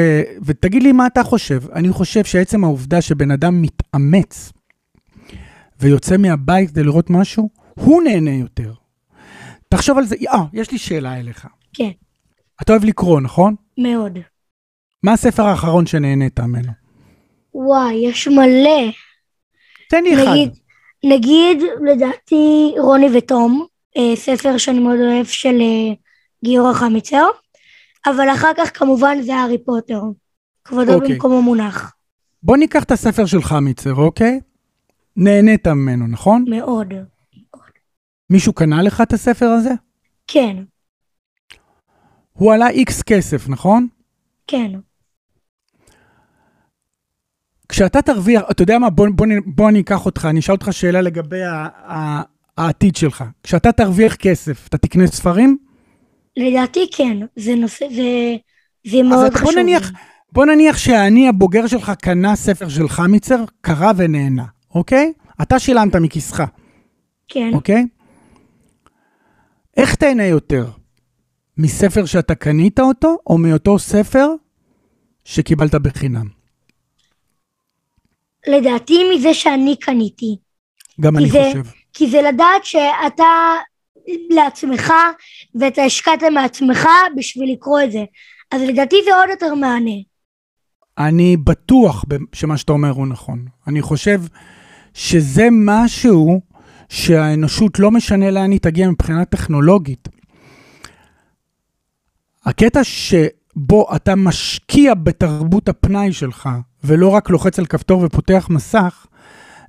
[0.46, 1.72] ותגיד לי מה אתה חושב.
[1.72, 4.52] אני חושב שעצם העובדה שבן אדם מתאמץ
[5.80, 8.74] ויוצא מהבית כדי לראות משהו, הוא נהנה יותר.
[9.70, 10.16] תחשוב על זה.
[10.34, 11.48] אה, יש לי שאלה אליך.
[11.74, 11.92] כן.
[12.62, 13.56] אתה אוהב לקרוא, נכון?
[13.78, 14.20] מאוד.
[15.04, 16.72] מה הספר האחרון שנהנית ממנו?
[17.54, 18.92] וואי, יש מלא.
[19.90, 20.60] תן לי נגיד, אחד.
[21.04, 23.66] נגיד, לדעתי, רוני ותום,
[23.98, 25.94] אה, ספר שאני מאוד אוהב של אה,
[26.44, 27.26] גיורא חמיצר,
[28.06, 30.02] אבל אחר כך כמובן זה הארי פוטר.
[30.66, 31.14] כבודו אוקיי.
[31.14, 31.96] במקומו מונח.
[32.44, 34.40] בוא ניקח את הספר של חמיצר, אוקיי?
[35.18, 36.46] נהנית ממנו, נכון?
[36.48, 36.94] מאוד.
[38.30, 39.72] מישהו קנה לך את הספר הזה?
[40.28, 40.58] כן.
[42.34, 43.88] הוא עלה איקס כסף, נכון?
[44.48, 44.72] כן.
[47.70, 51.02] כשאתה תרוויח, אתה יודע מה, בוא, בוא, בוא אני אקח אותך, אני אשאל אותך שאלה
[51.02, 52.22] לגבי ה, ה,
[52.58, 53.24] העתיד שלך.
[53.44, 55.58] כשאתה תרוויח כסף, אתה תקנה ספרים?
[56.38, 58.36] לדעתי כן, זה נושא, זה,
[58.88, 59.52] זה מאוד חשוב.
[59.52, 59.92] בוא נניח,
[60.32, 64.46] בוא נניח שאני הבוגר שלך קנה ספר של חמיצר, קרא ונהנה,
[64.76, 65.14] אוקיי?
[65.42, 66.44] אתה שילמת מכיסך.
[67.28, 67.50] כן.
[67.54, 67.86] אוקיי?
[69.78, 70.70] איך תהנה יותר?
[71.58, 74.28] מספר שאתה קנית אותו, או מאותו ספר
[75.24, 76.45] שקיבלת בחינם?
[78.48, 80.38] לדעתי מזה שאני קניתי.
[81.02, 81.72] גם אני זה, חושב.
[81.94, 83.56] כי זה לדעת שאתה
[84.30, 84.94] לעצמך
[85.56, 86.88] ואתה השקעת מעצמך
[87.18, 88.04] בשביל לקרוא את זה.
[88.52, 89.96] אז לדעתי זה עוד יותר מענה.
[90.98, 93.46] אני בטוח שמה שאתה אומר הוא נכון.
[93.68, 94.22] אני חושב
[94.94, 96.42] שזה משהו
[96.90, 100.08] שהאנושות לא משנה לאן היא תגיע מבחינה טכנולוגית.
[102.46, 102.84] הקטע
[103.56, 106.50] שבו אתה משקיע בתרבות הפנאי שלך,
[106.84, 109.06] ולא רק לוחץ על כפתור ופותח מסך,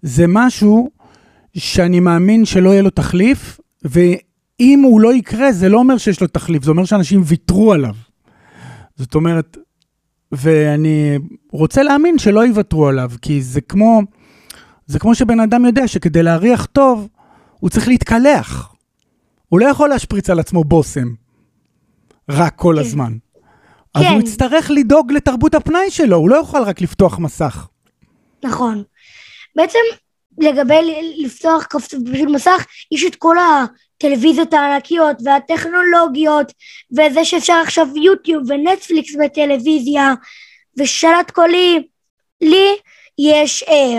[0.03, 0.91] זה משהו
[1.57, 6.27] שאני מאמין שלא יהיה לו תחליף, ואם הוא לא יקרה, זה לא אומר שיש לו
[6.27, 7.95] תחליף, זה אומר שאנשים ויתרו עליו.
[8.97, 9.57] זאת אומרת,
[10.33, 11.19] ואני
[11.53, 14.03] רוצה להאמין שלא יוותרו עליו, כי זה כמו,
[14.87, 17.09] זה כמו שבן אדם יודע שכדי להריח טוב,
[17.61, 18.75] הוא צריך להתקלח.
[19.49, 21.09] הוא לא יכול להשפריץ על עצמו בושם,
[22.29, 22.81] רק כל כן.
[22.81, 23.13] הזמן.
[23.97, 24.13] אז כן.
[24.13, 27.67] הוא יצטרך לדאוג לתרבות הפנאי שלו, הוא לא יוכל רק לפתוח מסך.
[28.45, 28.83] נכון.
[29.57, 29.79] בעצם
[30.39, 36.53] לגבי לפתוח כפתור מסך, יש את כל הטלוויזיות הענקיות והטכנולוגיות,
[36.93, 40.15] וזה שאפשר עכשיו יוטיוב ונטפליקס בטלוויזיה,
[40.79, 41.83] ושלט קולי.
[42.41, 42.77] לי
[43.19, 43.99] יש אה,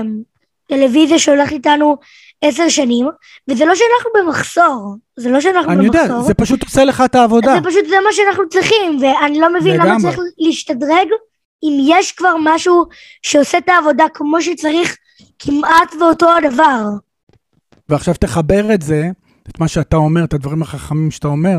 [0.68, 1.98] טלוויזיה שהולכת איתנו
[2.42, 3.08] עשר שנים,
[3.48, 6.22] וזה לא שאנחנו במחסור, זה לא שאנחנו אני יודע, במחסור.
[6.22, 7.56] זה פשוט עושה לך את העבודה.
[7.56, 10.00] זה פשוט זה מה שאנחנו צריכים, ואני לא מבין למה.
[10.02, 11.08] צריך להשתדרג
[11.64, 12.86] אם יש כבר משהו
[13.22, 14.98] שעושה את העבודה כמו שצריך
[15.40, 16.84] כמעט באותו הדבר.
[17.90, 19.10] ועכשיו תחבר את זה,
[19.50, 21.58] את מה שאתה אומר, את הדברים החכמים שאתה אומר,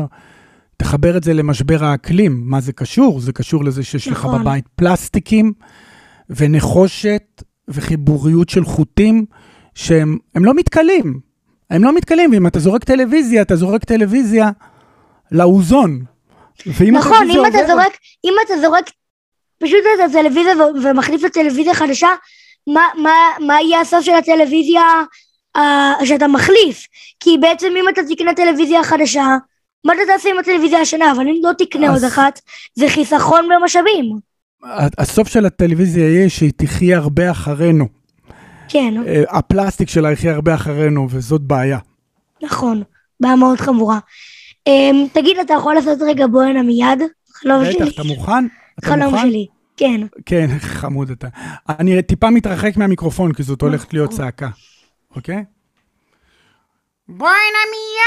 [0.77, 2.41] תחבר את זה למשבר האקלים.
[2.45, 3.19] מה זה קשור?
[3.19, 4.41] זה קשור לזה שיש לך נכון.
[4.41, 5.53] בבית פלסטיקים
[6.29, 9.25] ונחושת וחיבוריות של חוטים
[9.79, 11.19] שהם הם לא מתכלים.
[11.69, 14.49] הם לא מתכלים, ואם אתה זורק טלוויזיה, אתה זורק טלוויזיה
[15.31, 16.03] לאוזון.
[16.91, 18.89] נכון, אם אתה זורק, אם אתה זורק
[19.63, 20.53] פשוט את הטלוויזיה
[20.83, 22.07] ומחליף לטלוויזיה חדשה,
[22.67, 24.81] מה, מה, מה יהיה הסוף של הטלוויזיה
[25.57, 26.87] uh, שאתה מחליף?
[27.19, 29.37] כי בעצם אם אתה תקנה טלוויזיה חדשה,
[29.85, 31.11] מה אתה תעשה עם הטלוויזיה השנה?
[31.11, 32.39] אבל אם לא תקנה אז- עוד אחת,
[32.75, 34.19] זה חיסכון במשאבים.
[34.97, 37.98] הסוף של הטלוויזיה יהיה שהיא תחיה הרבה אחרינו.
[38.69, 41.79] כן, אה, הפלסטיק שלה יחיה הרבה אחרינו, וזאת בעיה.
[42.43, 42.83] נכון,
[43.19, 43.99] בעיה מאוד חמורה.
[44.69, 47.01] Um, תגיד, אתה יכול לעשות רגע בואנה מיד?
[47.33, 47.89] חלום בטח, שלי.
[47.89, 48.45] אתה מוכן?
[48.85, 49.17] חלום?
[49.21, 49.47] שלי,
[49.77, 50.01] כן.
[50.25, 50.47] כן,
[50.79, 51.27] חמוד אתה.
[51.69, 54.25] אני טיפה מתרחק מהמיקרופון, כי זאת הולכת להיות נכון.
[54.25, 54.49] צעקה,
[55.15, 55.43] אוקיי?
[57.07, 57.99] בואנה מיד!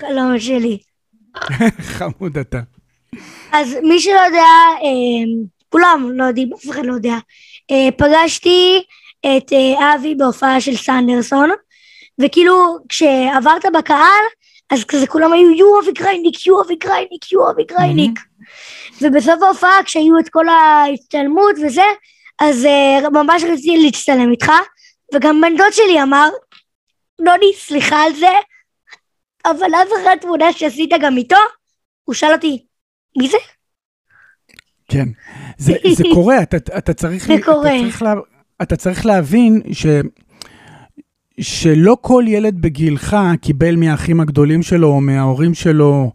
[0.00, 0.78] חלום שלי.
[1.96, 2.60] חמוד אתה.
[3.52, 4.46] אז מי שלא יודע,
[4.82, 7.16] אה, כולם לא יודעים, אף אחד לא יודע.
[7.70, 8.82] אה, פגשתי
[9.20, 11.50] את אה, אבי בהופעה של סנדרסון,
[12.20, 14.24] וכאילו כשעברת בקהל,
[14.70, 18.20] אז כזה כולם היו יו אבי גרייניק, יו אבי גרייניק, יו אבי גרייניק.
[19.02, 21.82] ובסוף ההופעה, כשהיו את כל ההצטלמות וזה,
[22.40, 24.52] אז אה, ממש רציתי להצטלם איתך,
[25.14, 26.28] וגם בן דוד שלי אמר,
[27.18, 28.32] נוני, סליחה על זה,
[29.44, 31.36] אבל אז אחרי התמונה שעשית גם איתו,
[32.04, 32.64] הוא שאל אותי,
[33.18, 33.38] מי זה?
[34.88, 35.08] כן.
[35.58, 37.70] זה, זה קורה, אתה, אתה, צריך, זה קורה.
[37.70, 38.14] אתה, צריך לה,
[38.62, 39.86] אתה צריך להבין ש,
[41.40, 46.12] שלא כל ילד בגילך קיבל מהאחים הגדולים שלו או מההורים שלו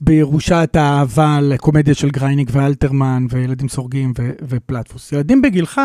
[0.00, 5.12] בירושה את האהבה לקומדיה של גרייניק ואלתרמן וילדים סורגים ו, ופלטפוס.
[5.12, 5.80] ילדים בגילך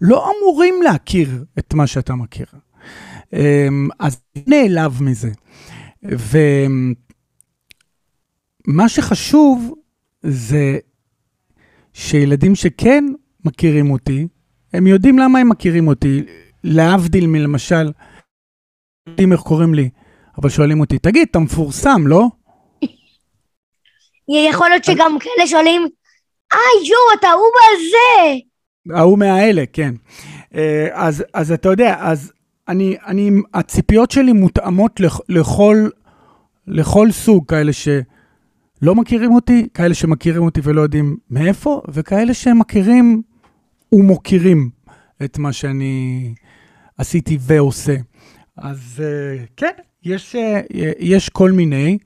[0.00, 2.46] לא אמורים להכיר את מה שאתה מכיר.
[3.32, 5.30] אמ, אז נעלב מזה.
[8.68, 9.74] ומה שחשוב
[10.22, 10.78] זה
[11.94, 13.04] שילדים שכן
[13.44, 14.26] מכירים אותי,
[14.72, 16.22] הם יודעים למה הם מכירים אותי,
[16.64, 17.92] להבדיל מלמשל,
[19.08, 19.90] יודעים איך קוראים לי,
[20.38, 22.26] אבל שואלים אותי, תגיד, אתה מפורסם, לא?
[24.28, 25.82] יכול להיות שגם כאלה שואלים,
[26.52, 28.40] אה יואו, אתה ההוא בזה!
[28.98, 29.94] ההוא מהאלה, כן.
[30.54, 32.32] אה, אז, אז אתה יודע, אז
[32.68, 35.88] אני, אני, הציפיות שלי מותאמות לכ, לכל,
[36.66, 37.72] לכל סוג, כאלה
[38.84, 43.22] שלא מכירים אותי, כאלה שמכירים אותי ולא יודעים מאיפה, וכאלה שמכירים
[43.92, 44.70] ומוקירים
[45.24, 46.34] את מה שאני
[46.98, 47.96] עשיתי ועושה.
[48.56, 49.72] אז אה, כן,
[50.02, 50.60] יש, אה,
[50.98, 51.98] יש כל מיני,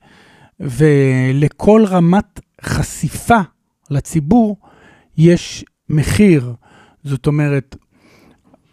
[0.61, 3.41] ולכל רמת חשיפה
[3.91, 4.57] לציבור
[5.16, 6.55] יש מחיר.
[7.05, 7.76] זאת אומרת,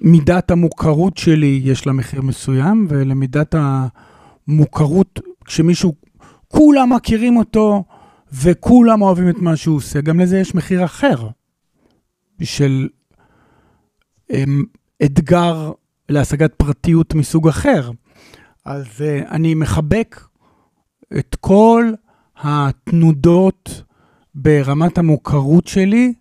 [0.01, 5.93] מידת המוכרות שלי יש לה מחיר מסוים, ולמידת המוכרות, כשמישהו,
[6.47, 7.83] כולם מכירים אותו
[8.41, 11.27] וכולם אוהבים את מה שהוא עושה, גם לזה יש מחיר אחר,
[12.43, 12.87] של
[14.31, 14.35] um,
[15.05, 15.71] אתגר
[16.09, 17.91] להשגת פרטיות מסוג אחר.
[18.65, 20.19] אז uh, אני מחבק
[21.17, 21.91] את כל
[22.37, 23.81] התנודות
[24.35, 26.13] ברמת המוכרות שלי,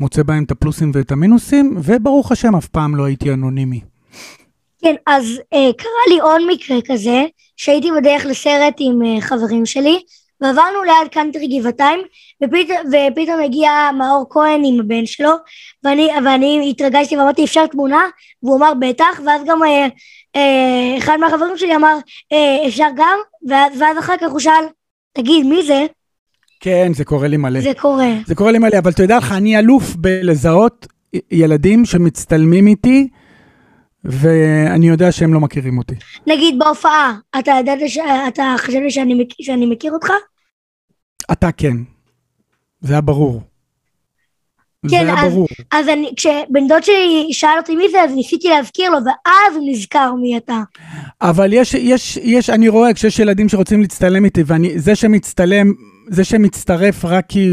[0.00, 3.80] מוצא בהם את הפלוסים ואת המינוסים, וברוך השם, אף פעם לא הייתי אנונימי.
[4.82, 7.24] כן, אז אה, קרה לי עוד מקרה כזה,
[7.56, 9.98] שהייתי בדרך לסרט עם אה, חברים שלי,
[10.40, 12.00] ועברנו ליד קאנטרי גבעתיים,
[12.44, 15.30] ופית, ופתאום הגיע מאור כהן עם הבן שלו,
[15.84, 18.02] ואני, ואני התרגשתי ואמרתי אפשר תמונה,
[18.42, 19.86] והוא אמר בטח, ואז גם אה,
[20.36, 21.96] אה, אחד מהחברים שלי אמר
[22.32, 23.18] אה, אפשר גם,
[23.48, 24.64] ואז, ואז אחר כך הוא שאל,
[25.12, 25.86] תגיד מי זה?
[26.60, 27.60] כן, זה קורה לי מלא.
[27.60, 28.08] זה קורה.
[28.26, 30.86] זה קורה לי מלא, אבל אתה יודע לך, אני אלוף בלזהות
[31.30, 33.08] ילדים שמצטלמים איתי,
[34.08, 35.94] ואני יודע שהם לא מכירים אותי.
[36.26, 37.98] נגיד בהופעה, אתה ידעת ש...
[38.28, 39.28] אתה חשבת שאני, מכ...
[39.42, 40.08] שאני מכיר אותך?
[41.32, 41.76] אתה כן.
[42.80, 43.42] זה היה ברור.
[44.86, 45.48] זה כן, היה אז- ברור.
[45.72, 49.70] אז אני, כשבן דוד שלי שאל אותי מי זה, אז ניסיתי להזכיר לו, ואז הוא
[49.70, 50.60] נזכר מי אתה.
[51.22, 55.72] אבל יש, יש, יש, אני רואה כשיש ילדים שרוצים להצטלם איתי, ואני, זה שמצטלם,
[56.08, 57.48] זה שמצטרף רק כי,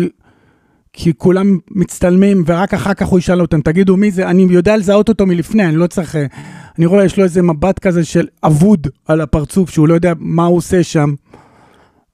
[0.94, 5.10] כי כולם מצטלמים, ורק אחר כך הוא ישאל אותם, תגידו מי זה, אני יודע לזהות
[5.10, 6.26] אותו מלפני, אני לא צריך, אה,
[6.78, 10.46] אני רואה, יש לו איזה מבט כזה של אבוד על הפרצוף, שהוא לא יודע מה
[10.46, 11.14] הוא עושה שם,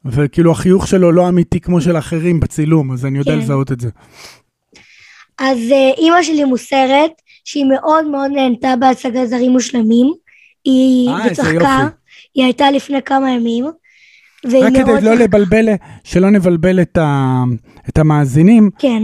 [0.06, 3.38] וכאילו החיוך שלו לא אמיתי כמו של אחרים בצילום, אז אני יודע כן.
[3.40, 3.90] לזהות את זה.
[5.40, 7.12] אז אה, אימא שלי מוסרת
[7.46, 10.14] שהיא מאוד מאוד נהנתה בהצגת זרים מושלמים.
[10.64, 11.88] היא אה, איזה וצחקה.
[12.36, 13.66] היא הייתה לפני כמה ימים.
[14.46, 14.74] רק.
[14.74, 15.66] כדי לא לבלבל,
[16.04, 17.44] שלא נבלבל את, ה,
[17.90, 19.04] את המאזינים, כן,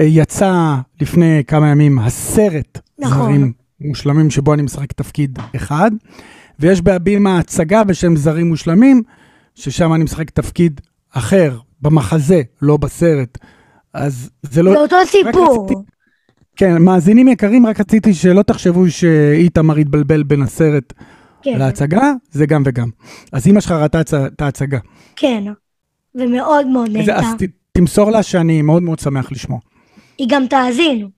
[0.00, 3.22] יצא לפני כמה ימים הסרט נכון.
[3.22, 5.90] זרים מושלמים שבו אני משחק תפקיד אחד,
[6.60, 9.02] ויש בהבימה הצגה בשם זרים מושלמים,
[9.54, 10.80] ששם אני משחק תפקיד
[11.12, 13.38] אחר, במחזה, לא בסרט.
[13.94, 14.72] אז זה לא...
[14.72, 15.64] זה אותו סיפור.
[15.64, 15.80] רציתי-
[16.56, 20.92] כן, מאזינים יקרים, רק רציתי שלא תחשבו שאיתמר התבלבל בין הסרט
[21.42, 22.88] כן, להצגה, זה גם וגם.
[23.32, 24.78] אז אמא שלך ראתה את ההצגה.
[25.16, 25.44] כן.
[26.14, 27.16] ומאוד מאוד נהנתה.
[27.16, 29.58] אז ת- תמסור לה שאני מאוד מאוד שמח לשמוע.
[30.18, 31.08] היא גם תאזין.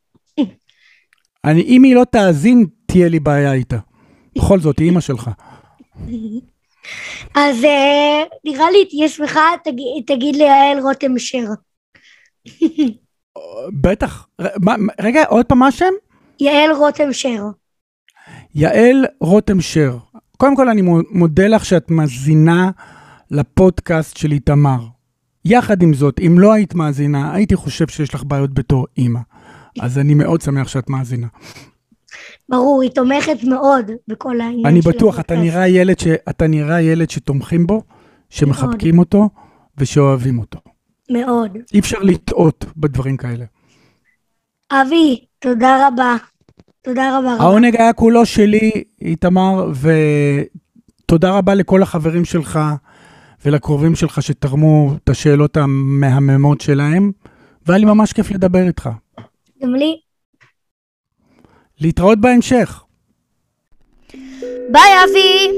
[1.44, 3.78] אני, אם היא לא תאזין, תהיה לי בעיה איתה.
[4.38, 5.30] בכל זאת, היא אימא שלך.
[7.34, 11.46] אז אה, נראה לי תהיה שמחה, תגיד, תגיד ליעל רותם שר.
[13.80, 14.26] בטח.
[14.60, 15.92] מה- רגע, עוד פעם מה השם?
[16.40, 17.42] יעל רותם שר.
[18.54, 19.96] יעל רותם שר.
[20.42, 22.70] קודם כל, אני מו- מודה לך שאת מאזינה
[23.30, 24.78] לפודקאסט של איתמר.
[25.44, 29.20] יחד עם זאת, אם לא היית מאזינה, הייתי חושב שיש לך בעיות בתור אימא.
[29.80, 31.26] אז אני מאוד שמח שאת מאזינה.
[32.48, 35.54] ברור, היא תומכת מאוד בכל העניין אני של בטוח, אתה הפודקאסט.
[35.56, 37.82] נראה ילד ש- אתה נראה ילד שתומכים בו,
[38.30, 39.28] שמחבקים אותו
[39.78, 40.58] ושאוהבים אותו.
[41.10, 41.58] מאוד.
[41.74, 43.44] אי אפשר לטעות בדברים כאלה.
[44.72, 46.16] אבי, תודה רבה.
[46.82, 47.44] תודה רבה רבה.
[47.44, 48.70] העונג היה כולו שלי,
[49.02, 49.72] איתמר,
[51.04, 52.58] ותודה רבה לכל החברים שלך
[53.44, 57.12] ולקרובים שלך שתרמו את השאלות המהממות שלהם,
[57.66, 58.90] והיה לי ממש כיף לדבר איתך.
[59.62, 59.96] גם לי.
[61.80, 62.84] להתראות בהמשך.
[64.72, 65.50] ביי אבי!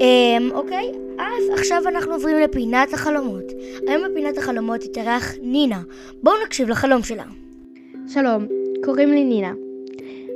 [0.00, 3.44] אמ, אוקיי, אז עכשיו אנחנו עוברים לפינת החלומות.
[3.88, 5.82] היום בפינת החלומות תתארח נינה.
[6.22, 7.24] בואו נקשיב לחלום שלה.
[8.08, 8.46] שלום,
[8.84, 9.52] קוראים לי נינה,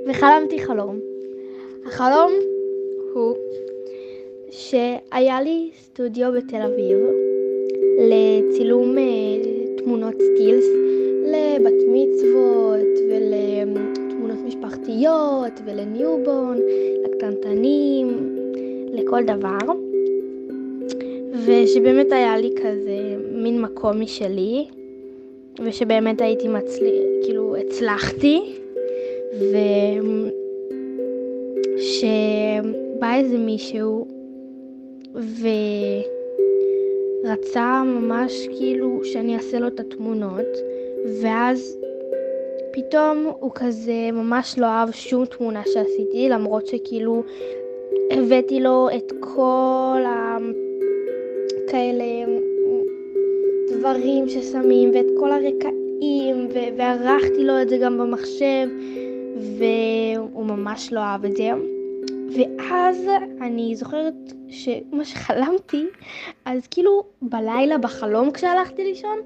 [0.06, 1.00] וחלמתי חלום.
[1.86, 2.32] החלום
[3.14, 3.36] הוא
[4.50, 6.98] שהיה לי סטודיו בתל אביב
[7.98, 9.04] לצילום אה,
[9.76, 10.66] תמונות סטילס
[11.26, 16.58] לבת מצוות ולתמונות משפחתיות ול newborn,
[17.04, 18.36] לקטנטנים,
[18.92, 19.72] לכל דבר.
[21.46, 24.66] ושבאמת היה לי כזה מין מקום משלי,
[25.64, 28.61] ושבאמת הייתי מצליח, כאילו הצלחתי,
[31.76, 34.06] ושבא איזה מישהו
[37.24, 40.56] ורצה ממש כאילו שאני אעשה לו את התמונות,
[41.22, 41.78] ואז
[42.72, 47.22] פתאום הוא כזה ממש לא אהב שום תמונה שעשיתי, למרות שכאילו
[48.10, 50.38] הבאתי לו את כל ה...
[51.68, 52.04] כאלה
[53.70, 58.68] דברים ששמים ואת כל הרקעים וערכתי לו את זה גם במחשב
[59.36, 61.50] והוא ממש לא אהב את זה.
[62.36, 63.06] ואז
[63.40, 64.14] אני זוכרת
[64.48, 65.84] שמה שחלמתי
[66.44, 69.18] אז כאילו בלילה בחלום כשהלכתי לישון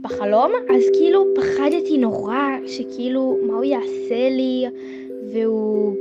[0.00, 4.64] בחלום אז כאילו פחדתי נורא שכאילו מה הוא יעשה לי
[5.32, 5.94] והוא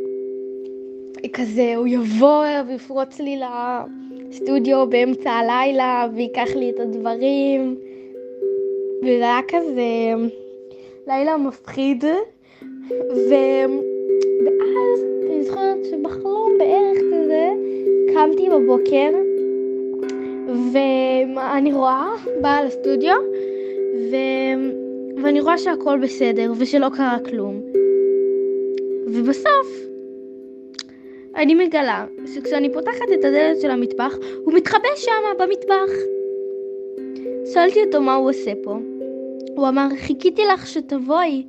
[1.33, 3.39] כזה הוא יבוא ויפרוץ לי
[4.29, 7.77] לסטודיו באמצע הלילה וייקח לי את הדברים.
[9.01, 10.13] וזה היה כזה
[11.07, 12.03] לילה מפחיד
[13.29, 13.33] ו...
[14.45, 17.49] ואז אני זוכרת שבחלום בערך כזה
[18.13, 19.09] קמתי בבוקר
[20.73, 22.11] ואני רואה,
[22.41, 23.15] באה לסטודיו
[24.11, 24.15] ו...
[25.23, 27.61] ואני רואה שהכל בסדר ושלא קרה כלום.
[29.07, 29.67] ובסוף
[31.35, 35.93] אני מגלה שכשאני פותחת את הדלת של המטבח הוא מתחבא שם במטבח.
[37.53, 38.77] שאלתי אותו מה הוא עושה פה.
[39.55, 41.43] הוא אמר חיכיתי לך שתבואי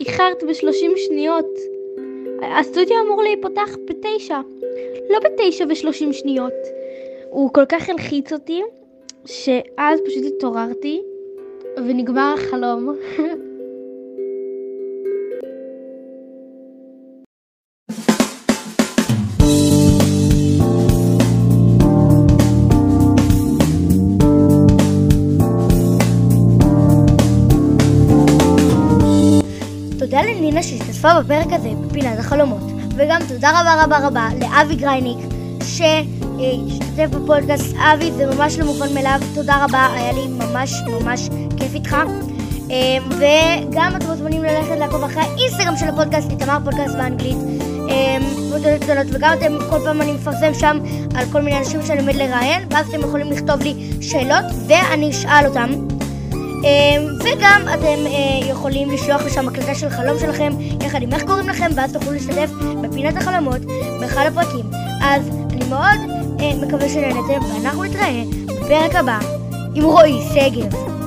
[0.00, 1.58] איחרת בשלושים שניות.
[2.42, 4.40] הסטודיו אמור להיפתח בתשע
[5.10, 6.52] לא בתשע ושלושים שניות.
[7.30, 8.62] הוא כל כך הלחיץ אותי
[9.24, 11.02] שאז פשוט התעוררתי
[11.76, 12.94] ונגמר החלום
[30.98, 32.62] שהשתתפה בפרק הזה בפינת החלומות.
[32.96, 35.18] וגם תודה רבה רבה רבה לאבי גרייניק,
[35.62, 37.76] שהשתתף בפודקאסט.
[37.76, 41.96] אבי, זה ממש לא מובן מאליו, תודה רבה, היה לי ממש ממש כיף איתך.
[42.70, 47.38] אמ, וגם אתם מוזמנים ללכת לעקוב אחרי האינסטגרם של הפודקאסט, איתמר פודקאסט באנגלית.
[47.88, 48.22] אמ,
[49.12, 50.78] וגם אתם, כל פעם אני מפרסם שם
[51.14, 55.46] על כל מיני אנשים שאני עומד לראיין, ואז אתם יכולים לכתוב לי שאלות ואני אשאל
[55.46, 55.97] אותם.
[56.64, 60.52] אמ, וגם אתם אה, יכולים לשלוח לשם הקלטה של חלום שלכם,
[60.86, 62.50] יחד עם איך קוראים לכם, ואז תוכלו להשתתף
[62.82, 63.60] בפינת החלומות
[64.00, 64.64] באחד הפרקים.
[65.02, 69.18] אז אני מאוד אה, מקווה שנהנתם, ואנחנו נתראה בפרק הבא
[69.74, 70.97] עם רועי שגב.